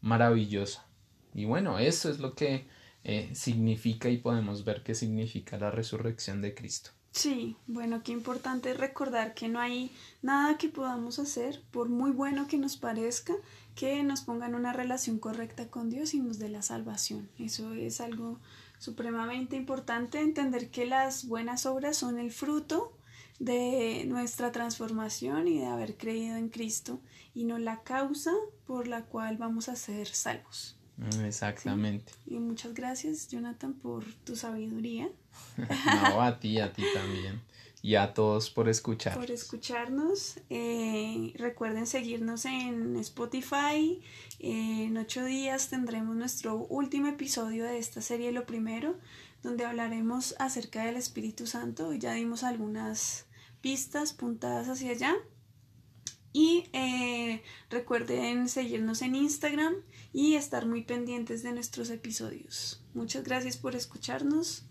maravillosa. 0.00 0.86
Y 1.34 1.44
bueno, 1.44 1.78
eso 1.78 2.10
es 2.10 2.18
lo 2.18 2.34
que 2.34 2.66
eh, 3.04 3.30
significa 3.34 4.08
y 4.08 4.18
podemos 4.18 4.64
ver 4.64 4.82
qué 4.82 4.94
significa 4.94 5.58
la 5.58 5.70
resurrección 5.70 6.42
de 6.42 6.54
Cristo. 6.54 6.90
Sí, 7.12 7.56
bueno, 7.66 8.02
qué 8.04 8.12
importante 8.12 8.72
recordar 8.72 9.34
que 9.34 9.48
no 9.48 9.58
hay 9.58 9.90
nada 10.22 10.58
que 10.58 10.68
podamos 10.68 11.18
hacer, 11.18 11.60
por 11.72 11.88
muy 11.88 12.12
bueno 12.12 12.46
que 12.46 12.56
nos 12.56 12.76
parezca, 12.76 13.34
que 13.74 14.02
nos 14.04 14.20
ponga 14.20 14.46
en 14.46 14.54
una 14.54 14.72
relación 14.72 15.18
correcta 15.18 15.68
con 15.68 15.90
Dios 15.90 16.14
y 16.14 16.20
nos 16.20 16.38
dé 16.38 16.48
la 16.48 16.62
salvación. 16.62 17.28
Eso 17.38 17.74
es 17.74 18.00
algo 18.00 18.38
supremamente 18.80 19.56
importante, 19.56 20.20
entender 20.20 20.70
que 20.70 20.86
las 20.86 21.26
buenas 21.26 21.66
obras 21.66 21.98
son 21.98 22.18
el 22.18 22.32
fruto 22.32 22.96
de 23.38 24.04
nuestra 24.06 24.52
transformación 24.52 25.48
y 25.48 25.58
de 25.58 25.66
haber 25.66 25.96
creído 25.98 26.36
en 26.36 26.48
Cristo 26.48 26.98
y 27.34 27.44
no 27.44 27.58
la 27.58 27.82
causa 27.82 28.32
por 28.66 28.88
la 28.88 29.02
cual 29.02 29.36
vamos 29.36 29.68
a 29.68 29.76
ser 29.76 30.08
salvos. 30.08 30.78
Mm, 30.96 31.24
exactamente. 31.26 32.12
Y 32.26 32.38
muchas 32.38 32.72
gracias, 32.72 33.28
Jonathan, 33.28 33.74
por 33.74 34.04
tu 34.24 34.34
sabiduría. 34.34 35.10
no, 35.58 36.22
a 36.22 36.40
ti, 36.40 36.58
a 36.58 36.72
ti 36.72 36.82
también. 36.94 37.40
Y 37.82 37.94
a 37.94 38.12
todos 38.12 38.50
por 38.50 38.68
escuchar. 38.68 39.14
Por 39.14 39.30
escucharnos. 39.30 40.38
Eh, 40.50 41.32
recuerden 41.36 41.86
seguirnos 41.86 42.44
en 42.44 42.96
Spotify. 42.96 44.02
en 44.38 44.96
ocho 44.98 45.24
días 45.24 45.70
tendremos 45.70 46.14
nuestro 46.14 46.56
último 46.56 47.08
episodio 47.08 47.64
de 47.64 47.78
esta 47.78 48.02
serie, 48.02 48.32
Lo 48.32 48.44
Primero, 48.44 48.98
donde 49.42 49.64
hablaremos 49.64 50.34
acerca 50.38 50.84
del 50.84 50.96
Espíritu 50.96 51.46
Santo. 51.46 51.94
Ya 51.94 52.12
dimos 52.12 52.42
algunas 52.42 53.26
pistas 53.62 54.12
puntadas 54.12 54.68
hacia 54.68 54.90
allá. 54.90 55.14
Y 56.32 56.68
eh, 56.72 57.42
recuerden 57.70 58.48
seguirnos 58.48 59.02
en 59.02 59.16
Instagram 59.16 59.74
y 60.12 60.34
estar 60.34 60.66
muy 60.66 60.82
pendientes 60.82 61.42
de 61.42 61.52
nuestros 61.52 61.90
episodios. 61.90 62.84
Muchas 62.94 63.24
gracias 63.24 63.56
por 63.56 63.74
escucharnos 63.74 64.64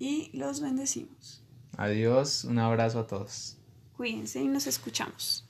y 0.00 0.30
los 0.36 0.60
bendecimos. 0.60 1.43
Adiós, 1.76 2.44
un 2.44 2.58
abrazo 2.58 3.00
a 3.00 3.06
todos. 3.06 3.56
Cuídense 3.96 4.40
y 4.40 4.48
nos 4.48 4.66
escuchamos. 4.66 5.48